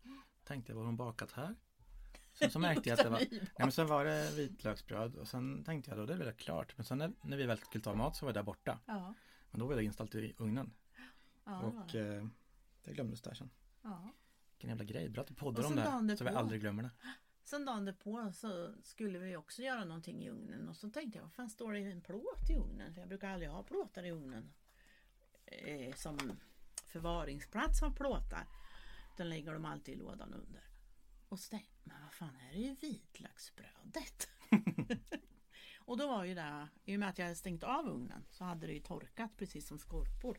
Tänkte 0.44 0.72
jag, 0.72 0.76
vad 0.76 0.84
har 0.84 0.86
hon 0.86 0.96
bakat 0.96 1.32
här? 1.32 1.54
Sen 2.32 2.50
så 2.50 2.58
märkte 2.58 2.88
jag 2.88 2.98
att 2.98 3.04
det 3.04 3.10
var, 3.10 3.18
nej, 3.30 3.50
men 3.58 3.72
sen 3.72 3.86
var 3.86 4.04
det 4.04 4.30
vitlöksbröd 4.36 5.16
och 5.16 5.28
sen 5.28 5.64
tänkte 5.64 5.90
jag 5.90 5.98
då, 5.98 6.06
det 6.06 6.14
är 6.14 6.18
väl 6.18 6.32
klart. 6.32 6.76
Men 6.76 6.84
sen 6.84 6.98
när, 6.98 7.12
när 7.22 7.36
vi 7.36 7.46
väl 7.46 7.58
skulle 7.58 7.84
ta 7.84 7.94
mat 7.94 8.16
så 8.16 8.26
var 8.26 8.32
det 8.32 8.38
där 8.38 8.44
borta. 8.44 8.78
Ja, 8.86 9.14
Men 9.50 9.60
då 9.60 9.66
var 9.66 9.76
det 9.76 9.84
installt 9.84 10.14
i 10.14 10.34
ugnen. 10.38 10.72
ja, 11.44 11.60
och 11.62 11.92
det. 11.92 12.16
eh, 12.16 12.26
det 12.84 12.92
glömdes 12.92 13.20
där 13.22 13.34
sen. 13.34 13.50
ja. 13.82 14.10
Vilken 14.50 14.70
jävla 14.70 14.84
grej, 14.84 15.08
bra 15.08 15.20
att 15.22 15.28
du 15.28 15.34
poddar 15.34 15.64
om 15.66 15.76
det 15.76 15.82
här. 15.82 16.16
Så 16.16 16.24
vi 16.24 16.30
aldrig 16.30 16.60
glömmer 16.60 16.82
det. 16.82 16.90
Sen 17.46 17.64
dagen 17.64 17.84
därpå 17.84 18.32
så 18.32 18.74
skulle 18.82 19.18
vi 19.18 19.36
också 19.36 19.62
göra 19.62 19.84
någonting 19.84 20.24
i 20.24 20.30
ugnen 20.30 20.68
och 20.68 20.76
så 20.76 20.90
tänkte 20.90 21.18
jag, 21.18 21.22
vad 21.22 21.32
fan 21.32 21.50
står 21.50 21.72
det 21.72 21.78
en 21.78 22.00
plåt 22.00 22.50
i 22.50 22.56
ugnen? 22.56 22.94
För 22.94 23.00
jag 23.00 23.08
brukar 23.08 23.28
aldrig 23.30 23.50
ha 23.50 23.62
plåtar 23.62 24.04
i 24.04 24.10
ugnen. 24.10 24.52
Eh, 25.44 25.94
som 25.94 26.18
förvaringsplats 26.86 27.82
av 27.82 27.90
plåtar. 27.90 28.46
Den 29.16 29.28
lägger 29.28 29.52
de 29.52 29.64
alltid 29.64 29.94
i 29.94 29.98
lådan 29.98 30.34
under. 30.34 30.62
Och 31.28 31.38
så 31.38 31.50
tänkte 31.50 31.72
jag, 31.82 31.92
men 31.92 32.02
vad 32.02 32.12
fan 32.12 32.36
är 32.36 32.52
det 32.52 32.58
ju 32.58 32.74
vitlöksbrödet? 32.74 34.28
och 35.78 35.96
då 35.96 36.06
var 36.06 36.24
ju 36.24 36.34
det, 36.34 36.68
i 36.84 36.96
och 36.96 37.00
med 37.00 37.08
att 37.08 37.18
jag 37.18 37.24
hade 37.26 37.36
stängt 37.36 37.62
av 37.62 37.88
ugnen 37.88 38.24
så 38.30 38.44
hade 38.44 38.66
det 38.66 38.72
ju 38.72 38.80
torkat 38.80 39.36
precis 39.36 39.68
som 39.68 39.78
skorpor. 39.78 40.38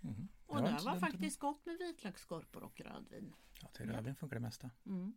Mhm. 0.00 0.28
Och 0.46 0.62
Det 0.62 0.62
det 0.62 0.84
var 0.84 0.98
faktiskt 0.98 1.38
gott 1.38 1.66
med 1.66 1.78
vitlöksskorpor 1.78 2.62
och 2.62 2.80
rödvin. 2.80 3.34
Ja, 3.60 3.68
till 3.68 3.90
rödvin 3.90 4.14
funkar 4.14 4.36
det 4.36 4.40
mesta. 4.40 4.70
Mm. 4.86 5.14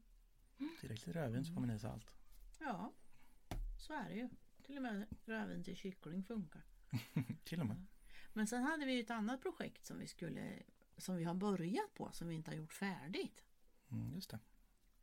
Tillräckligt 0.79 1.15
rödvin 1.15 1.45
så 1.45 1.53
får 1.53 1.61
man 1.61 1.69
i 1.69 1.79
sig 1.79 1.89
allt. 1.89 2.15
Ja, 2.59 2.93
så 3.79 3.93
är 3.93 4.09
det 4.09 4.15
ju. 4.15 4.29
Till 4.63 4.77
och 4.77 4.83
med 4.83 5.07
rödvin 5.25 5.63
till 5.63 5.75
kyckling 5.75 6.23
funkar. 6.23 6.61
Till 7.43 7.59
och 7.59 7.67
med. 7.67 7.85
Men 8.33 8.47
sen 8.47 8.63
hade 8.63 8.85
vi 8.85 8.93
ju 8.93 8.99
ett 8.99 9.11
annat 9.11 9.41
projekt 9.41 9.85
som 9.85 9.99
vi 9.99 10.07
skulle 10.07 10.63
som 10.97 11.15
vi 11.15 11.23
har 11.23 11.33
börjat 11.33 11.93
på 11.93 12.09
som 12.11 12.27
vi 12.27 12.35
inte 12.35 12.51
har 12.51 12.55
gjort 12.55 12.73
färdigt. 12.73 13.43
Mm, 13.91 14.13
just 14.13 14.29
det. 14.29 14.39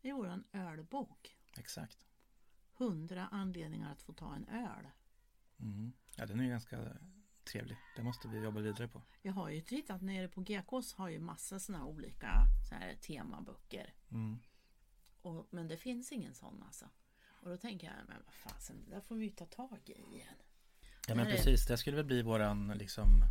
Det 0.00 0.08
är 0.08 0.12
våran 0.12 0.44
ölbok. 0.52 1.36
Exakt. 1.58 2.06
100 2.78 3.28
anledningar 3.30 3.92
att 3.92 4.02
få 4.02 4.12
ta 4.12 4.34
en 4.34 4.48
öl. 4.48 4.88
Mm. 5.58 5.92
Ja, 6.16 6.26
den 6.26 6.40
är 6.40 6.44
ju 6.44 6.50
ganska 6.50 6.96
trevlig. 7.44 7.76
Det 7.96 8.02
måste 8.02 8.28
vi 8.28 8.38
jobba 8.38 8.60
vidare 8.60 8.88
på. 8.88 9.02
Jag 9.22 9.32
har 9.32 9.50
ju 9.50 9.60
tittat 9.60 10.02
nere 10.02 10.28
på 10.28 10.40
GKs 10.40 10.94
har 10.94 11.08
ju 11.08 11.18
massa 11.18 11.58
såna 11.58 11.84
olika 11.84 12.32
så 12.68 12.74
här, 12.74 12.94
temaböcker. 12.94 13.94
Mm. 14.10 14.38
Och, 15.22 15.46
men 15.50 15.68
det 15.68 15.76
finns 15.76 16.12
ingen 16.12 16.34
sån 16.34 16.62
alltså. 16.62 16.84
Och 17.42 17.50
då 17.50 17.56
tänker 17.56 17.86
jag, 17.86 17.96
men 18.08 18.16
vad 18.24 18.34
fasen, 18.34 18.84
det 18.84 18.94
där 18.94 19.00
får 19.00 19.14
vi 19.14 19.24
ju 19.24 19.30
ta 19.30 19.46
tag 19.46 19.78
i 19.84 19.92
igen. 19.92 20.34
Ja 21.08 21.14
men 21.14 21.26
precis, 21.26 21.66
det 21.66 21.78
skulle 21.78 21.96
väl 21.96 22.06
bli 22.06 22.22
våran 22.22 22.68
liksom 22.68 23.24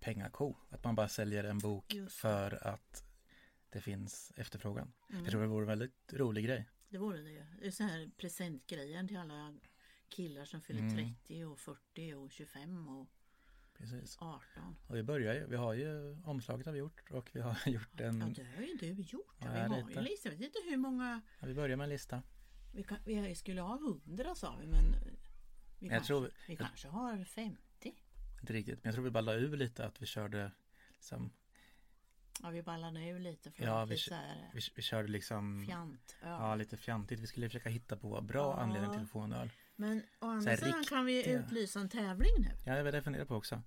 pengako. 0.00 0.54
Att 0.70 0.84
man 0.84 0.94
bara 0.94 1.08
säljer 1.08 1.44
en 1.44 1.58
bok 1.58 1.94
Just 1.94 2.16
för 2.16 2.66
att 2.66 3.04
det 3.70 3.80
finns 3.80 4.32
efterfrågan. 4.36 4.92
Mm. 5.10 5.22
Jag 5.22 5.30
tror 5.30 5.40
det 5.42 5.48
vore 5.48 5.62
en 5.62 5.68
väldigt 5.68 6.12
rolig 6.12 6.44
grej. 6.44 6.68
Det 6.88 6.98
vore 6.98 7.22
det 7.22 7.30
ju. 7.30 7.44
Det 7.60 7.66
är 7.66 7.70
så 7.70 7.82
här 7.82 8.10
presentgrejer 8.16 9.06
till 9.06 9.16
alla 9.16 9.54
killar 10.08 10.44
som 10.44 10.60
fyller 10.60 10.80
Mm. 10.80 11.14
30 11.24 11.44
och 11.44 11.58
40 11.58 12.14
och 12.14 12.32
25 12.32 12.88
och 12.88 13.08
Precis. 13.78 14.16
18. 14.20 14.42
Och 14.86 14.96
vi 14.96 15.02
börjar 15.02 15.34
ju, 15.34 15.46
vi 15.46 15.56
har 15.56 15.74
ju 15.74 16.16
omslaget 16.24 16.66
har 16.66 16.72
vi 16.72 16.78
gjort 16.78 17.10
och 17.10 17.30
vi 17.32 17.40
har 17.40 17.56
gjort 17.66 18.00
en, 18.00 18.20
Ja, 18.20 18.26
det 18.26 18.44
har 18.56 18.62
ju 18.62 18.74
du 18.94 19.02
gjort. 19.02 19.34
Ja, 19.38 19.46
vi 19.52 19.58
har 19.60 19.90
ju 19.90 20.00
lite, 20.00 20.28
jag 20.28 20.30
vet 20.30 20.40
inte 20.40 20.58
hur 20.70 20.76
många. 20.76 21.20
ja, 21.40 21.46
vi 21.46 21.54
börjar 21.54 21.76
med 21.76 21.84
en 21.84 21.90
lista. 21.90 22.22
Vi, 22.74 22.82
kan, 22.82 22.98
vi 23.04 23.34
skulle 23.34 23.60
ha 23.60 23.76
100 24.06 24.34
sa 24.34 24.56
vi 24.60 24.66
men 24.66 24.84
vi, 25.78 25.86
Jag 25.86 25.90
kanske, 25.90 26.06
tror- 26.06 26.30
vi 26.46 26.52
jag- 26.54 26.58
kanske 26.58 26.88
har 26.88 27.24
50. 27.24 27.58
Inte 28.40 28.52
riktigt, 28.52 28.74
men 28.84 28.88
jag 28.88 28.94
tror 28.94 29.04
vi 29.04 29.22
la 29.22 29.34
ur 29.34 29.56
lite 29.56 29.86
att 29.86 30.02
vi 30.02 30.06
körde 30.06 30.52
liksom, 30.92 31.30
Ja 32.42 32.50
vi 32.50 32.62
ballade 32.62 33.08
ur 33.08 33.18
lite 33.18 33.50
för 33.50 33.64
Ja, 33.64 33.82
att 33.82 33.88
vi 33.90 33.94
lite 33.94 34.14
här 34.14 34.50
vi, 34.54 34.60
vi 34.76 34.82
körde 34.82 35.08
liksom 35.08 35.66
fjantöl. 35.66 36.16
Ja, 36.22 36.54
lite 36.54 36.76
fjantigt. 36.76 37.20
Vi 37.20 37.26
skulle 37.26 37.48
försöka 37.48 37.68
hitta 37.68 37.96
på 37.96 38.20
bra 38.20 38.42
Ja. 38.56 38.62
anledning 38.62 38.90
till 38.92 39.00
att 39.02 39.10
få 39.10 39.20
en 39.20 39.32
öl. 39.32 39.50
Men 39.80 40.02
å 40.20 40.26
andra 40.26 40.56
sidan 40.56 40.84
kan 40.84 41.04
vi 41.06 41.18
riktiga- 41.22 41.38
utlysa 41.46 41.80
en 41.80 41.88
tävling 41.88 42.32
nu. 42.38 42.50
Ja, 42.66 42.74
det 42.76 42.82
var 42.82 42.92
det 42.92 42.96
jag 42.96 43.04
funderade 43.04 43.28
på 43.28 43.34
också. 43.36 43.62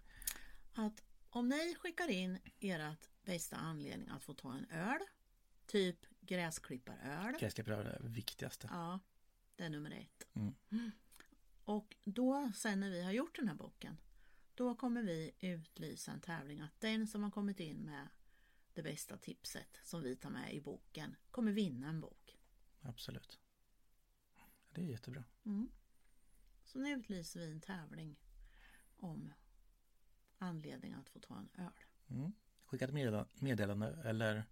Att 0.73 1.03
om 1.29 1.49
ni 1.49 1.75
skickar 1.75 2.07
in 2.09 2.39
ert 2.59 3.09
bästa 3.23 3.55
anledning 3.55 4.09
att 4.09 4.23
få 4.23 4.33
ta 4.33 4.53
en 4.53 4.65
öl, 4.65 4.99
typ 5.65 6.05
gräsklipparöl. 6.21 7.35
Gräsklippare 7.39 7.75
är 7.75 7.83
det 7.83 8.09
viktigaste. 8.09 8.67
Ja, 8.71 8.99
det 9.55 9.63
är 9.63 9.69
nummer 9.69 9.91
ett. 9.91 10.27
Mm. 10.35 10.91
Och 11.63 11.95
då, 12.03 12.51
sen 12.55 12.79
när 12.79 12.89
vi 12.89 13.03
har 13.03 13.11
gjort 13.11 13.35
den 13.35 13.47
här 13.47 13.55
boken, 13.55 13.97
då 14.55 14.75
kommer 14.75 15.03
vi 15.03 15.31
utlysa 15.39 16.11
en 16.11 16.21
tävling 16.21 16.61
att 16.61 16.81
den 16.81 17.07
som 17.07 17.23
har 17.23 17.31
kommit 17.31 17.59
in 17.59 17.77
med 17.77 18.07
det 18.73 18.83
bästa 18.83 19.17
tipset 19.17 19.79
som 19.83 20.01
vi 20.01 20.15
tar 20.15 20.29
med 20.29 20.53
i 20.53 20.61
boken 20.61 21.15
kommer 21.31 21.51
vinna 21.51 21.89
en 21.89 22.01
bok. 22.01 22.37
Absolut. 22.81 23.39
Det 24.73 24.81
är 24.81 24.85
jättebra. 24.85 25.23
Mm. 25.45 25.69
Så 26.71 26.79
nu 26.79 26.91
utlyser 26.91 27.39
vi 27.39 27.51
en 27.51 27.61
tävling 27.61 28.15
om 28.97 29.33
anledning 30.37 30.93
att 30.93 31.09
få 31.09 31.19
ta 31.19 31.37
en 31.37 31.49
öl. 31.57 31.71
Mm. 32.09 32.31
Skicka 32.65 32.85
ett 32.85 32.93
meddelande, 33.41 33.97
eller 34.05 34.43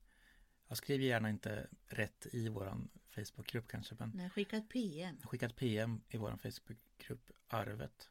ja, 0.67 0.75
skriv 0.75 1.01
gärna 1.01 1.29
inte 1.29 1.67
rätt 1.86 2.27
i 2.32 2.49
våran 2.49 2.89
Facebookgrupp 3.10 3.67
kanske 3.67 3.95
men 3.99 4.12
Nej, 4.15 4.29
skicka 4.29 4.58
ett 4.58 4.69
PM. 4.69 5.21
skicka 5.23 5.45
ett 5.45 5.55
PM 5.55 6.01
i 6.10 6.17
våran 6.17 6.38
Facebookgrupp 6.38 7.32
Arvet 7.47 8.10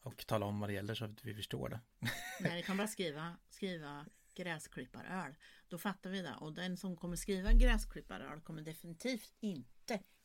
och 0.00 0.26
tala 0.26 0.46
om 0.46 0.60
vad 0.60 0.68
det 0.68 0.74
gäller 0.74 0.94
så 0.94 1.04
att 1.04 1.24
vi 1.24 1.34
förstår 1.34 1.68
det. 1.68 1.80
Nej, 2.40 2.56
det 2.56 2.62
kan 2.62 2.76
bara 2.76 2.88
skriva, 2.88 3.36
skriva 3.48 4.06
gräsklipparöl. 4.34 5.36
Då 5.68 5.78
fattar 5.78 6.10
vi 6.10 6.22
det. 6.22 6.34
Och 6.34 6.52
den 6.52 6.76
som 6.76 6.96
kommer 6.96 7.16
skriva 7.16 7.52
gräsklipparöl 7.52 8.40
kommer 8.40 8.62
definitivt 8.62 9.34
inte 9.40 9.75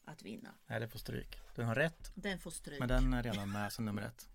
att 0.06 0.24
vinna. 0.24 0.54
Nej, 0.68 0.80
det 0.80 0.88
får 0.88 1.00
stryk. 1.00 1.38
Den 1.56 1.66
har 1.66 1.76
rätt 1.76 2.12
Den 2.16 2.40
får 2.40 2.52
stryk. 2.52 2.80
men 2.80 2.88
den 2.88 3.14
är 3.14 3.24
redan 3.24 3.52
med 3.52 3.72
som 3.74 3.86
nummer 3.86 4.02
ett. 4.02 4.30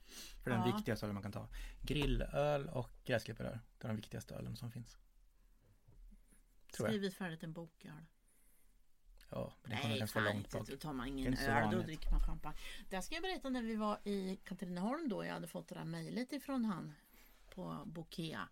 För 0.45 0.51
den 0.51 0.61
Ja. 0.69 0.77
viktigaste 0.77 1.07
ölen 1.07 1.15
man 1.15 1.23
kan 1.23 1.33
ta. 1.33 1.49
Grillöl 1.83 2.69
och 2.69 2.91
gräsklipparöl. 3.05 3.59
Det 3.79 3.85
är 3.85 3.89
de 3.89 3.97
viktigaste 3.97 4.35
ölen 4.35 4.57
som 4.57 4.71
finns. 4.73 4.97
Tror 6.73 6.89
jag. 6.89 6.95
Skrivit 6.95 7.15
färdigt 7.15 7.43
en 7.43 7.53
boköl. 7.53 8.05
Ja, 9.31 9.53
men 9.63 9.71
det 9.71 9.77
kommer 9.83 9.99
ganska 9.99 10.21
långt 10.21 10.51
bak. 10.51 10.69
Då 10.69 10.77
tar 10.77 10.93
man 10.93 11.07
Det 11.07 11.13
ingen 11.13 11.35
öl, 11.39 11.71
då 11.71 11.83
dricker 11.83 12.11
man 12.11 12.21
champagne. 12.21 12.57
Där 12.91 13.01
ska 13.01 13.15
jag 13.15 13.23
berätta 13.23 13.49
när 13.49 13.63
vi 13.63 13.77
var 13.77 13.99
i 14.09 14.37
Katrineholm 14.45 15.09
då. 15.09 15.25
Jag 15.25 15.33
hade 15.33 15.47
fått 15.47 15.69
det 15.69 15.75
där 15.75 15.85
mejlet 15.85 16.33
ifrån 16.33 16.65
han 16.65 16.93
på 17.55 17.83
Bokea. 17.87 18.49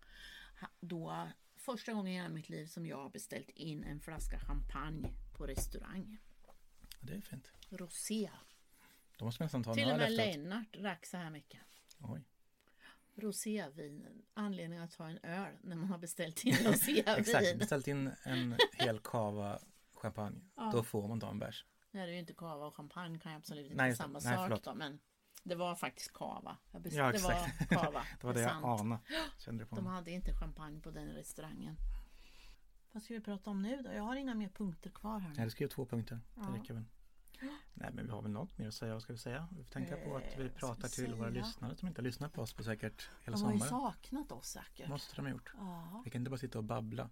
Då 0.81 1.29
första 1.57 1.93
gången 1.93 2.13
i 2.13 2.17
hela 2.17 2.29
mitt 2.29 2.49
liv 2.49 2.67
som 2.67 2.87
jag 2.87 2.97
har 2.97 3.11
beställt 3.11 3.49
in 3.51 3.85
en 3.85 4.01
flaska 4.01 4.39
champagne 4.41 5.15
på 5.37 5.47
restaurang. 5.47 6.19
Det 7.07 7.15
är 7.15 7.21
fint. 7.21 7.53
Rosé. 7.71 8.31
Då 9.19 9.25
måste 9.25 9.43
man 9.43 9.45
nästan 9.45 9.65
ta 9.65 9.75
Till 9.75 9.91
och 9.91 9.99
med. 9.99 10.13
Lennart 10.13 10.73
drack 10.73 11.07
så 11.07 11.17
här 11.17 11.31
mycket. 11.31 11.61
Oj. 11.99 12.23
Rosévin. 13.17 14.23
Anledning 14.35 14.79
att 14.79 14.91
ta 14.91 15.09
en 15.09 15.19
öl 15.23 15.55
när 15.63 15.77
man 15.77 15.89
har 15.89 15.99
beställt 15.99 16.45
in 16.45 16.55
Exakt, 16.67 17.19
rosévin. 17.19 17.59
beställt 17.59 17.89
in 17.89 18.11
en 18.23 18.57
hel 18.73 18.99
kava 18.99 19.59
champagne. 19.95 20.41
Ja. 20.57 20.71
Då 20.75 20.83
får 20.83 21.09
man 21.09 21.21
ta 21.21 21.31
en 21.31 21.39
bärs. 21.39 21.65
Det 21.91 21.99
är 21.99 22.07
ju 22.07 22.19
inte 22.19 22.35
kava 22.35 22.67
och 22.67 22.77
champagne 22.77 23.19
kan 23.19 23.33
ju 23.33 23.39
absolut 23.39 23.65
inte 23.65 23.77
Nej, 23.77 23.97
samma 23.97 24.19
Nej, 24.19 24.23
sak 24.23 24.45
förlåt. 24.45 24.65
då, 24.65 24.75
men 24.75 24.99
det 25.43 25.55
var 25.55 25.75
faktiskt 25.75 26.13
kava. 26.13 26.57
Jag 26.73 26.87
Ja, 26.87 27.13
det 27.13 27.19
var 27.23 27.33
exakt. 27.33 27.69
kava. 27.69 28.07
Det 28.21 28.27
var 28.27 28.35
det 28.35 28.41
jag 28.41 28.65
anade. 28.65 29.01
Kände 29.39 29.65
det 29.65 29.69
på 29.69 29.77
De 29.77 29.87
hade 29.87 30.11
inte 30.11 30.35
champagne 30.35 30.81
på 30.81 30.91
den 30.91 31.09
restaurangen. 31.09 31.77
Vad 32.95 33.03
ska 33.03 33.15
vi 33.15 33.21
prata 33.21 33.51
om 33.51 33.63
nu 33.63 33.83
då? 33.83 33.93
Jag 33.93 34.03
har 34.03 34.17
inga 34.17 34.35
mer 34.35 34.49
punkter 34.49 34.91
kvar 34.91 35.19
här. 35.19 35.31
Nu. 35.31 35.39
hade 35.39 35.51
skrivit 35.51 35.73
två 35.73 35.87
punkter. 35.87 36.21
Det 36.35 36.41
Ja. 36.41 36.55
räcker 36.61 36.75
väl. 36.75 36.85
Nej 37.75 37.91
men 37.93 38.07
vi 38.07 38.11
har 38.13 38.23
väl 38.23 38.31
något 38.31 38.59
mer 38.59 38.69
att 38.69 38.75
säga. 38.75 38.93
Vad 38.93 39.03
ska 39.03 39.13
vi 39.13 39.19
säga? 39.19 39.49
Vi 39.57 39.65
får 39.65 39.71
tänka 39.73 39.97
på 39.97 40.17
att 40.17 40.23
Eh, 40.23 40.39
vi 40.39 40.49
ska 40.49 40.59
pratar 40.59 40.89
till 40.89 41.15
våra 41.15 41.29
lyssnare 41.29 41.77
som 41.77 41.89
inte 41.89 42.01
har 42.01 42.05
lyssnat 42.05 42.33
på 42.33 42.43
oss 42.43 42.55
på 42.55 42.63
säkert 42.65 43.11
hela 43.25 43.37
De 43.37 43.45
har 43.45 43.53
ju 43.53 43.59
sommaren. 43.59 43.93
saknat 43.93 44.33
oss 44.33 44.47
säkert. 44.49 44.89
måste 44.89 45.17
de 45.17 45.23
ha 45.23 45.31
gjort. 45.33 45.53
Ja. 45.59 46.03
Vi 46.05 46.11
kan 46.11 46.21
inte 46.21 46.31
bara 46.31 46.39
sitta 46.39 46.59
och 46.59 46.65
babbla. 46.65 47.11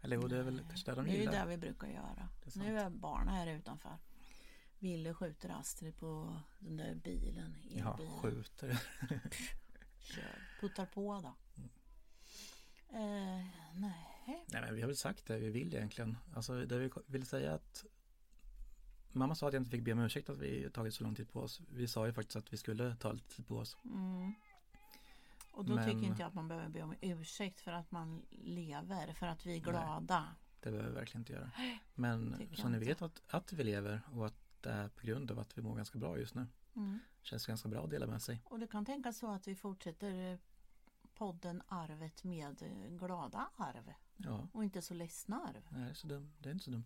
Eller 0.00 0.16
jo, 0.16 0.28
det 0.28 0.38
är 0.38 0.42
väl 0.42 0.60
kanske 0.68 0.90
det 0.90 0.94
de 0.96 1.04
Det 1.04 1.10
är 1.10 1.14
ju 1.14 1.18
gillar. 1.20 1.32
det 1.32 1.46
vi 1.46 1.56
brukar 1.56 1.88
göra. 1.88 2.28
Är. 2.46 2.58
Nu 2.58 2.78
är 2.78 2.90
barnen 2.90 3.34
här 3.34 3.46
utanför. 3.46 3.98
Ville 4.78 5.14
skjuter 5.14 5.48
Astrid 5.48 5.96
på 5.98 6.36
den 6.58 6.76
där 6.76 6.94
bilen. 6.94 7.54
Ja, 7.70 7.98
skjuter. 8.22 8.82
Kör. 9.98 10.38
Puttar 10.60 10.86
på 10.86 11.20
då. 11.20 11.34
Mm. 11.56 11.70
Eh, 13.38 13.46
nej. 13.74 14.19
Nej 14.46 14.62
men 14.62 14.74
vi 14.74 14.80
har 14.80 14.86
väl 14.86 14.96
sagt 14.96 15.26
det 15.26 15.38
vi 15.38 15.50
vill 15.50 15.74
egentligen. 15.74 16.16
Alltså 16.34 16.64
det 16.64 16.78
vi 16.78 16.90
vill 17.06 17.26
säga 17.26 17.54
att 17.54 17.84
Mamma 19.12 19.34
sa 19.34 19.48
att 19.48 19.52
jag 19.52 19.60
inte 19.60 19.70
fick 19.70 19.82
be 19.82 19.92
om 19.92 19.98
ursäkt 19.98 20.30
att 20.30 20.38
vi 20.38 20.70
tagit 20.70 20.94
så 20.94 21.04
lång 21.04 21.14
tid 21.14 21.32
på 21.32 21.40
oss. 21.40 21.60
Vi 21.68 21.88
sa 21.88 22.06
ju 22.06 22.12
faktiskt 22.12 22.36
att 22.36 22.52
vi 22.52 22.56
skulle 22.56 22.96
ta 22.96 23.12
lite 23.12 23.36
tid 23.36 23.46
på 23.46 23.56
oss. 23.56 23.76
Mm. 23.84 24.34
Och 25.52 25.64
då 25.64 25.74
Men- 25.74 25.84
tycker 25.84 26.06
inte 26.06 26.22
jag 26.22 26.28
att 26.28 26.34
man 26.34 26.48
behöver 26.48 26.68
be 26.68 26.82
om 26.82 26.94
ursäkt 27.00 27.60
för 27.60 27.72
att 27.72 27.90
man 27.90 28.22
lever. 28.30 29.12
För 29.12 29.26
att 29.26 29.46
vi 29.46 29.56
är 29.56 29.60
glada. 29.60 30.34
Det 30.60 30.70
behöver 30.70 30.90
vi 30.90 30.94
verkligen 30.94 31.20
inte 31.20 31.32
göra. 31.32 31.50
Men 31.94 32.48
jag 32.56 32.70
ni 32.72 32.78
vet 32.78 33.02
att, 33.02 33.22
att 33.28 33.52
vi 33.52 33.64
lever 33.64 34.00
och 34.12 34.26
att 34.26 34.34
det 34.60 34.70
är 34.70 34.88
på 34.88 35.06
grund 35.06 35.30
av 35.30 35.38
att 35.38 35.58
vi 35.58 35.62
mår 35.62 35.76
ganska 35.76 35.98
bra 35.98 36.18
just 36.18 36.34
nu. 36.34 36.46
Mm. 36.76 36.98
Känns 37.22 37.46
ganska 37.46 37.68
bra 37.68 37.84
att 37.84 37.90
dela 37.90 38.06
med 38.06 38.22
sig. 38.22 38.42
Och 38.44 38.58
det 38.58 38.66
kan 38.66 38.84
tänkas 38.84 39.18
så 39.18 39.30
att 39.30 39.48
vi 39.48 39.54
fortsätter 39.54 40.38
podden 41.14 41.62
Arvet 41.68 42.24
med 42.24 42.62
glada 42.98 43.50
arv. 43.56 43.92
Ja, 44.24 44.48
Och 44.52 44.64
inte 44.64 44.82
så 44.82 44.94
ledsna 44.94 45.36
arv. 45.42 45.62
nej, 45.68 45.94
så 45.94 46.06
det, 46.06 46.26
det 46.38 46.48
är 46.48 46.52
inte 46.52 46.64
så 46.64 46.70
dumt. 46.70 46.84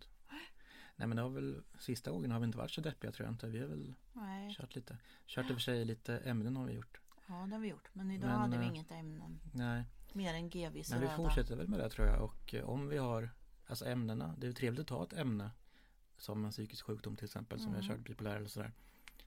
Nej 0.96 1.08
men 1.08 1.16
det 1.16 1.22
har 1.22 1.30
väl 1.30 1.62
sista 1.78 2.10
gången 2.10 2.30
har 2.30 2.40
vi 2.40 2.46
inte 2.46 2.58
varit 2.58 2.70
så 2.70 2.80
deppiga 2.80 3.12
tror 3.12 3.26
jag 3.26 3.34
inte. 3.34 3.46
Vi 3.48 3.58
har 3.60 3.66
väl 3.66 3.94
Nej, 4.12 4.54
kört 4.54 4.74
lite. 4.74 4.96
Kört 5.26 5.44
i 5.50 5.52
och 5.52 5.56
för 5.56 5.60
sig 5.62 5.84
lite 5.84 6.18
ämnen 6.18 6.56
har 6.56 6.64
vi 6.66 6.72
gjort. 6.72 7.00
ja 7.26 7.34
det 7.34 7.52
har 7.54 7.60
vi 7.60 7.68
gjort. 7.68 7.88
Men 7.92 8.10
idag 8.10 8.28
Men, 8.28 8.38
hade 8.40 8.58
vi 8.58 8.64
eh, 8.64 8.70
inget 8.70 8.90
ämnen. 8.90 9.40
Nej, 9.54 9.84
Mer 10.12 10.34
än 10.34 10.50
GVs 10.50 10.90
men 10.90 11.00
vi 11.00 11.06
röda. 11.06 11.16
fortsätter 11.16 11.56
väl 11.56 11.68
med 11.68 11.78
det 11.78 11.90
tror 11.90 12.06
jag. 12.06 12.22
Och 12.24 12.54
eh, 12.54 12.64
om 12.68 12.88
vi 12.88 12.96
har 12.98 13.30
alltså 13.66 13.84
ämnena. 13.86 14.34
Det 14.38 14.46
är 14.46 14.48
ju 14.48 14.54
trevligt 14.54 14.80
att 14.80 14.86
ta 14.86 15.04
ett 15.04 15.12
ämne. 15.12 15.50
Som 16.16 16.44
en 16.44 16.50
psykisk 16.50 16.84
sjukdom 16.84 17.16
till 17.16 17.24
exempel 17.24 17.60
som 17.60 17.72
vi 17.72 17.76
har 17.78 17.84
Mm. 17.84 17.96
kört 17.96 18.06
bipolär 18.06 18.36
eller 18.36 18.48
sådär. 18.48 18.72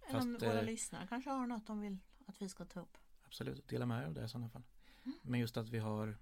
Eller 0.10 0.20
om 0.22 0.34
fast, 0.34 0.44
våra 0.48 0.60
eh, 0.60 0.66
lyssnare 0.66 1.08
kanske 1.08 1.30
har 1.30 1.48
något 1.48 1.68
de 1.68 1.80
vill 1.82 1.98
att 2.26 2.42
vi 2.42 2.50
ska 2.50 2.66
ta 2.66 2.80
upp. 2.80 2.98
Absolut, 3.26 3.68
dela 3.68 3.86
med 3.86 4.04
er 4.04 4.08
av 4.08 4.14
det 4.14 4.24
i 4.26 4.30
sådana 4.30 4.50
fall. 4.50 4.64
Mm. 5.06 5.18
Men 5.22 5.40
just 5.40 5.58
att 5.58 5.70
vi 5.70 5.80
har 5.80 6.18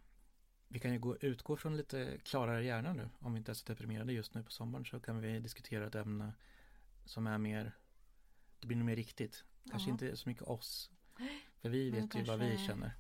Vi 0.68 0.80
kan 0.80 0.94
ju 0.94 1.00
gå, 1.00 1.18
utgå 1.18 1.58
från 1.58 1.78
lite 1.78 2.18
klarare 2.24 2.64
hjärna 2.64 2.94
nu 2.94 3.10
Om 3.20 3.34
vi 3.34 3.38
inte 3.38 3.52
är 3.52 3.54
så 3.54 3.66
deprimerade 3.66 4.14
just 4.14 4.34
nu 4.34 4.44
på 4.44 4.52
sommaren 4.52 4.86
så 4.86 5.00
kan 5.00 5.22
vi 5.22 5.40
diskutera 5.40 5.88
ett 5.88 5.96
ämne 5.96 6.34
Som 7.06 7.28
är 7.28 7.38
mer 7.38 7.72
Det 8.60 8.68
blir 8.68 8.78
nog 8.78 8.86
mer 8.86 8.96
riktigt 8.96 9.44
Kanske 9.70 9.90
Ja. 9.90 9.94
inte 9.94 10.18
så 10.18 10.30
mycket 10.30 10.44
oss 10.44 10.92
För 11.62 11.70
vi 11.70 11.92
Men 11.92 12.02
vet 12.02 12.16
ju 12.16 12.24
vad 12.24 12.40
vi 12.40 12.58
känner 12.58 12.92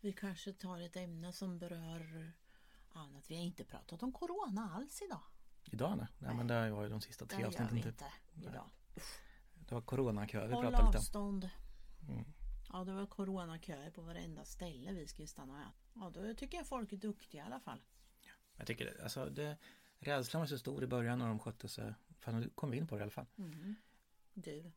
Vi 0.00 0.12
kanske 0.12 0.52
tar 0.52 0.80
ett 0.80 0.96
ämne 0.96 1.32
som 1.32 1.58
berör 1.58 2.32
annat. 2.92 3.30
Vi 3.30 3.36
har 3.36 3.42
inte 3.42 3.64
pratat 3.64 4.02
om 4.02 4.12
corona 4.12 4.70
alls 4.74 5.02
idag. 5.02 5.22
Idag 5.64 5.96
nej, 5.96 6.06
nej 6.18 6.34
men 6.34 6.46
det 6.46 6.70
var 6.70 6.82
ju 6.82 6.88
de 6.88 7.00
sista 7.00 7.24
Det 7.24 7.34
tre 7.34 7.40
gör 7.40 7.48
avsnitten 7.48 7.76
vi 7.76 7.82
typ 7.82 7.92
inte 7.92 8.06
idag. 8.34 8.70
Det 9.54 9.74
var 9.74 9.82
coronakö 9.82 10.46
vi 10.46 10.54
Håll 10.54 10.62
pratade 10.62 10.86
lite 10.86 10.88
om 10.88 10.96
avstånd. 10.96 11.50
mm. 12.08 12.24
Ja, 12.74 12.84
det 12.84 12.92
var 12.92 13.06
coronaköer 13.06 13.90
på 13.90 14.02
varenda 14.02 14.44
ställe 14.44 14.92
vi 14.92 15.06
skulle 15.06 15.28
stanna 15.28 15.52
med. 15.52 15.68
Ja, 15.94 16.10
då 16.10 16.34
tycker 16.34 16.58
jag 16.58 16.66
folk 16.66 16.92
är 16.92 16.96
duktiga 16.96 17.42
i 17.42 17.46
alla 17.46 17.60
fall. 17.60 17.82
Jag 18.56 18.66
tycker 18.66 18.84
det, 18.84 19.02
alltså 19.02 19.24
det 19.30 19.56
Rädslan 19.98 20.40
var 20.40 20.46
så 20.46 20.58
stor 20.58 20.84
i 20.84 20.86
början 20.86 21.18
när 21.18 21.28
de 21.28 21.38
skötte 21.38 21.68
sig 21.68 21.94
Fan 22.20 22.40
nu 22.40 22.50
kom 22.54 22.70
vi 22.70 22.76
in 22.76 22.86
på 22.86 22.94
det 22.94 22.98
i 22.98 23.02
alla 23.02 23.10
fall 23.10 23.26
Mm. 23.38 23.74
Du. 24.34 24.72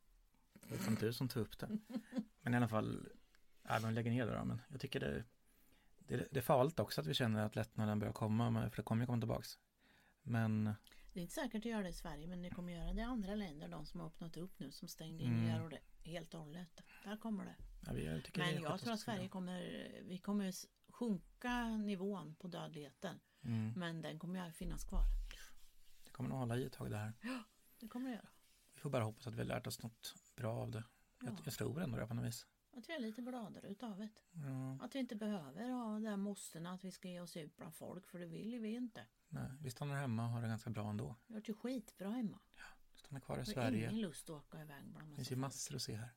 Det 0.53 0.88
var 0.89 0.99
du 0.99 1.13
som 1.13 1.27
tog 1.27 1.41
upp 1.41 1.60
det. 1.60 1.77
Men 2.41 2.53
i 2.53 2.57
alla 2.57 2.67
fall, 2.67 3.10
ja, 3.63 3.79
de 3.79 3.93
lägger 3.93 4.12
ner 4.12 4.25
det 4.25 4.33
då. 4.38 4.45
Men 4.45 4.62
jag 4.69 4.81
tycker 4.81 4.99
det, 4.99 5.23
det, 5.99 6.27
det 6.31 6.39
är 6.39 6.41
farligt 6.41 6.79
också 6.79 7.01
att 7.01 7.07
vi 7.07 7.13
känner 7.13 7.45
att 7.45 7.55
lättnaden 7.55 7.99
börjar 7.99 8.13
komma. 8.13 8.69
För 8.69 8.75
det 8.77 8.83
kommer 8.83 9.03
ju 9.03 9.07
komma 9.07 9.21
tillbaks. 9.21 9.60
Men 10.23 10.63
Det 11.13 11.19
är 11.19 11.21
inte 11.21 11.33
säkert 11.33 11.55
att 11.55 11.65
göra 11.65 11.83
det 11.83 11.89
i 11.89 11.93
Sverige, 11.93 12.27
men 12.27 12.41
det 12.41 12.49
kommer 12.49 12.73
göra 12.73 12.93
det 12.93 13.01
i 13.01 13.03
andra 13.03 13.36
länder. 13.36 13.67
De 13.67 13.86
som 13.86 13.99
har 13.99 14.07
öppnat 14.07 14.38
upp 14.38 14.60
nu, 14.60 14.71
som 14.71 14.88
stängde 14.88 15.23
in 15.23 15.33
Mm. 15.33 15.63
och 15.63 15.69
det, 15.69 15.79
helt 16.03 16.33
och 16.33 16.39
hållet. 16.39 16.83
Där 17.03 17.17
kommer 17.17 17.45
det. 17.45 17.55
Ja, 17.88 17.93
jag 18.00 18.15
det 18.23 18.38
Men 18.38 18.62
jag 18.62 18.80
tror 18.80 18.93
att 18.93 19.00
Sverige 19.00 19.28
kommer, 19.28 19.62
vi 20.04 20.17
kommer 20.17 20.54
sjunka 20.91 21.67
nivån 21.78 22.36
på 22.36 22.47
dödligheten. 22.47 23.19
Mm, 23.43 23.73
Men 23.76 24.02
den 24.02 24.19
kommer 24.19 24.45
ju 24.45 24.52
finnas 24.52 24.84
kvar. 24.86 25.04
det 26.04 26.12
kommer 26.12 26.30
nog 26.30 26.39
hålla 26.39 26.58
i 26.58 26.65
ett 26.65 26.73
tag 26.73 26.91
det 26.91 26.97
här. 26.97 27.13
Det 27.80 27.88
kommer 27.88 28.10
det 28.10 28.15
göra. 28.15 28.28
Vi 28.73 28.80
får 28.80 28.89
bara 28.89 29.04
hoppas 29.04 29.28
att 29.28 29.34
vi 29.34 29.38
har 29.38 29.45
lärt 29.45 29.67
oss 29.67 29.84
något 29.84 30.15
bra 30.36 30.54
av 30.62 30.71
det. 30.71 30.84
Jag, 31.21 31.30
Ja. 31.34 31.38
jag 31.45 31.54
tror 31.54 31.82
ändå 31.82 31.97
det 31.97 32.08
på 32.08 32.13
något 32.13 32.26
vis. 32.26 32.47
Att 32.71 32.89
vi 32.89 32.93
är 32.93 33.00
lite 33.00 33.21
gladare 33.21 33.67
utav 33.67 33.97
det. 33.97 34.10
Ja, 34.32 34.86
Att 34.86 34.95
vi 34.95 35.00
inte 35.00 35.15
behöver 35.15 35.69
ha 35.69 36.00
det 36.00 36.10
där 36.10 36.17
måsten 36.17 36.67
att 36.67 36.84
vi 36.84 36.91
ska 36.91 37.08
ge 37.08 37.19
oss 37.19 37.38
ut 37.38 37.58
bland 37.58 37.76
folk, 37.76 38.08
för 38.08 38.19
det 38.19 38.26
vill 38.26 38.60
vi 38.60 38.69
inte. 38.76 39.06
nej, 39.30 39.52
vi 39.62 39.71
stannar 39.71 39.95
hemma 39.95 40.23
och 40.26 40.30
har 40.32 40.41
det 40.41 40.47
ganska 40.47 40.69
bra 40.69 40.89
ändå. 40.89 41.15
Vi 41.28 41.34
har 41.34 41.41
det 41.41 41.54
skitbra 41.54 42.10
hemma. 42.10 42.39
Vi 42.93 43.00
stannar 43.00 43.19
kvar 43.19 43.36
i 43.36 43.38
Vi 43.38 43.45
har 43.45 43.54
Sverige. 43.54 43.89
ingen 43.89 44.02
lust 44.02 44.30
att 44.30 44.36
åka 44.36 44.62
iväg 44.62 44.84
bland 44.84 44.93
Det 44.93 45.00
massa 45.10 45.15
finns 45.15 45.32
ju 45.32 45.36
massor 45.36 45.76
att 45.76 45.82
se 45.82 45.95
här. 45.95 46.10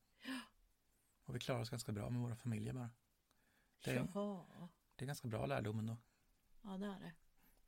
Och 1.31 1.37
vi 1.37 1.41
klarar 1.41 1.61
oss 1.61 1.71
ganska 1.71 1.93
bra 1.93 2.11
med 2.11 2.21
våra 2.23 2.37
familjer 2.37 2.73
bara. 2.73 2.91
det 3.85 3.91
är- 3.91 4.09
Jaha. 4.15 4.69
Det 4.97 5.05
är 5.05 5.07
ganska 5.07 5.29
bra 5.29 5.47
lärdom 5.47 5.79
ändå, 5.79 5.97
Ja, 6.63 6.79
det 6.79 6.87
är 6.87 7.01
det. 7.01 7.13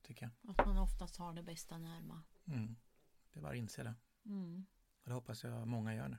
tycker 0.02 0.22
jag. 0.42 0.50
Att 0.50 0.66
man 0.66 0.78
oftast 0.78 1.16
har 1.16 1.32
det 1.32 1.42
bästa 1.42 1.78
närma. 1.78 2.22
Mm. 2.44 2.76
Det 3.32 3.38
är 3.38 3.42
bara 3.42 3.52
att 3.52 3.56
inse 3.58 3.82
det. 3.82 3.94
Mm. 4.24 4.66
Och 5.02 5.08
det 5.08 5.14
hoppas 5.14 5.44
jag 5.44 5.68
många 5.68 5.94
gör 5.94 6.08
nu. 6.08 6.18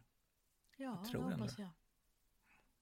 Ja, 0.77 0.85
Jag 1.01 1.05
tror 1.05 1.29
det 1.29 1.35
hoppas 1.35 1.59
jag. 1.59 1.69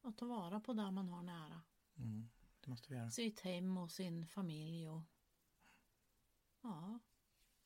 Att 0.01 0.17
ta 0.17 0.25
vara 0.25 0.59
på 0.59 0.73
det 0.73 0.91
man 0.91 1.09
har 1.09 1.23
nära. 1.23 1.61
Mm, 1.95 2.29
det 2.59 2.69
måste 2.69 2.89
vi 2.89 2.95
göra. 2.95 3.11
Sitt 3.11 3.39
hem 3.39 3.77
och 3.77 3.91
sin 3.91 4.27
familj 4.27 4.89
och 4.89 5.01
ja, 6.61 6.99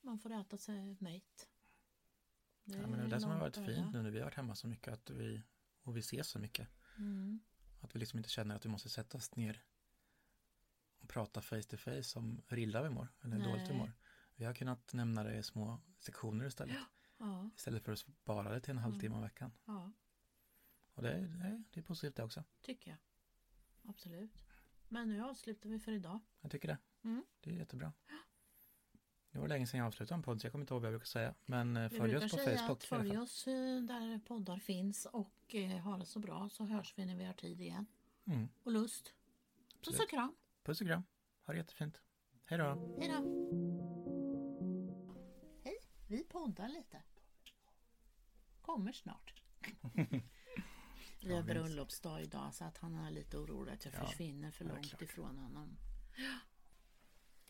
man 0.01 0.19
får 0.19 0.31
äta 0.31 0.58
sig 0.58 0.97
mätt. 0.99 1.49
Det 2.63 2.77
Ja, 2.77 2.88
men 2.88 2.99
det 2.99 3.05
är 3.05 3.10
det 3.10 3.21
som 3.21 3.31
har 3.31 3.39
varit 3.39 3.55
fint 3.55 3.93
nu 3.93 4.03
när 4.03 4.10
vi 4.12 4.17
har 4.19 4.25
varit 4.25 4.36
hemma 4.36 4.55
så 4.55 4.67
mycket 4.67 4.93
att 4.93 5.10
vi, 5.10 5.41
och 5.84 5.95
vi 5.95 5.99
ses 5.99 6.27
så 6.27 6.39
mycket. 6.39 6.67
Mm. 6.97 7.39
Att 7.81 7.95
vi 7.95 7.99
liksom 7.99 8.19
inte 8.19 8.29
känner 8.29 8.55
att 8.55 8.65
vi 8.65 8.69
måste 8.69 8.89
sätta 8.89 9.17
oss 9.17 9.36
ner 9.36 9.63
och 10.99 11.10
prata 11.10 11.41
face 11.41 11.62
to 11.62 11.77
face 11.77 12.19
om 12.19 12.41
hur 12.47 12.58
illa 12.58 12.84
vi 12.84 12.89
mår 12.89 13.08
eller 13.21 13.36
hur 13.38 13.43
Nej. 13.43 13.51
dåligt 13.51 13.69
vi 13.69 13.73
mår. 13.73 13.91
Vi 14.36 14.45
har 14.45 14.53
kunnat 14.53 14.93
nämna 14.93 15.23
det 15.23 15.38
i 15.38 15.43
små 15.43 15.79
sektioner 15.99 16.45
istället. 16.45 16.77
Ja, 17.17 17.49
Istället 17.55 17.84
för 17.84 17.91
att 17.91 17.99
spara 17.99 18.51
det 18.53 18.60
till 18.60 18.71
en 18.71 18.77
halvtimme 18.77 19.15
om 19.15 19.21
veckan. 19.21 19.51
ja, 19.65 19.91
Och 20.93 21.03
det, 21.03 21.12
är- 21.12 21.21
det, 21.21 21.47
är- 21.47 21.63
det 21.71 21.79
är 21.79 21.84
positivt 21.84 22.15
det 22.15 22.23
också. 22.23 22.43
tycker 22.62 22.91
jag. 22.91 22.97
Absolut. 23.89 24.43
Men 24.88 25.08
nu 25.08 25.23
avslutar 25.23 25.69
vi 25.69 25.79
för 25.79 25.91
idag. 25.91 26.19
Jag 26.41 26.51
tycker 26.51 26.67
det. 26.67 26.77
Mm. 27.03 27.25
Det 27.39 27.49
är 27.49 27.53
jättebra. 27.53 27.93
Det 29.36 29.41
var 29.41 29.48
länge 29.48 29.67
sedan 29.67 29.78
jag 29.78 29.88
avslutade 29.88 30.17
en 30.17 30.24
podd 30.24 30.41
så 30.41 30.45
jag 30.48 30.52
kommer 30.52 30.63
inte 30.63 30.74
ihåg 30.74 30.82
vad 30.82 30.88
jag 30.88 30.93
brukar 30.93 31.06
säga. 31.06 31.34
Men 31.45 31.78
eh, 31.78 31.89
följ 31.89 32.17
oss 32.17 32.32
på 32.32 32.38
Facebook 32.38 32.69
att 32.69 32.84
följ 32.84 33.17
oss 33.17 33.48
eh, 33.48 33.82
där 33.82 34.19
poddar 34.19 34.58
finns 34.58 35.06
och 35.06 35.56
eh, 35.56 35.78
ha 35.80 35.98
det 35.98 36.06
så 36.06 36.19
bra 36.19 36.50
så 36.50 36.65
hörs 36.65 36.93
vi 36.98 37.06
när 37.06 37.15
vi 37.15 37.26
har 37.26 37.34
tid 37.34 37.62
igen. 37.62 37.86
Mm, 38.28 38.48
Och 38.63 38.71
lust. 38.71 39.04
Puss 39.06 39.78
Absolut. 39.80 40.00
och 40.02 40.10
kram. 40.10 40.36
puss 40.63 40.82
och 40.82 40.88
kram. 40.88 41.04
Ha 41.45 41.54
det 41.54 41.58
jättefint. 41.60 42.02
Hej 42.45 42.58
då. 42.58 42.98
Hej 43.00 43.10
då. 43.10 43.24
Hej, 45.63 45.78
vi 46.08 46.24
poddar 46.24 46.67
lite. 46.69 47.04
Kommer 48.62 48.91
snart. 48.91 49.34
Vi 51.24 51.36
har 51.36 51.43
bröllopsdag 51.43 52.21
idag 52.21 52.54
så 52.54 52.63
att 52.65 52.78
han 52.78 52.95
är 52.95 53.12
lite 53.12 53.38
orolig 53.38 53.74
att 53.74 53.86
jag 53.86 53.93
Ja, 53.93 54.06
försvinner 54.06 54.52
för 54.52 54.65
långt 54.65 55.02
ifrån 55.02 55.38
honom. 55.38 55.78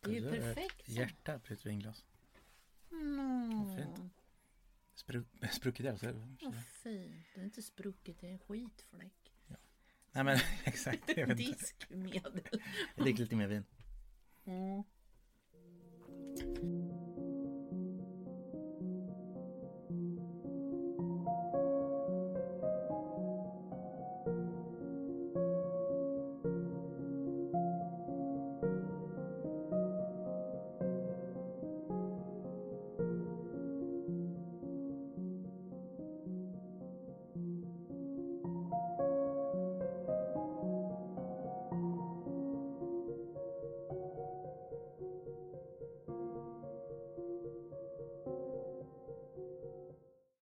Det 0.06 0.18
är 0.18 0.22
ju 0.22 0.30
perfekt. 0.30 0.90
Hjärta 0.90 1.38
bryter 1.38 1.70
vinglas. 1.70 2.06
Mm. 2.92 3.68
Vad 3.68 3.78
fint. 3.78 4.14
Spru 4.94 5.24
spruckit 5.52 5.86
alltså? 5.86 6.06
Vad 6.42 6.56
fint. 6.66 7.26
Det 7.36 7.42
är 7.42 7.46
inte 7.46 7.62
spruckit, 7.62 8.22
det 8.22 8.28
är 8.28 8.32
en 8.32 8.40
skitfläck. 8.40 9.34
Ja. 9.48 9.56
Nej 10.12 10.24
men 10.24 10.38
exakt. 10.64 11.08
Diskmedel. 11.38 12.42
Jag 12.96 13.06
dricker 13.06 13.22
lite 13.24 13.36
mer 13.36 13.48
vin. 13.48 13.64
Mm. 14.46 14.84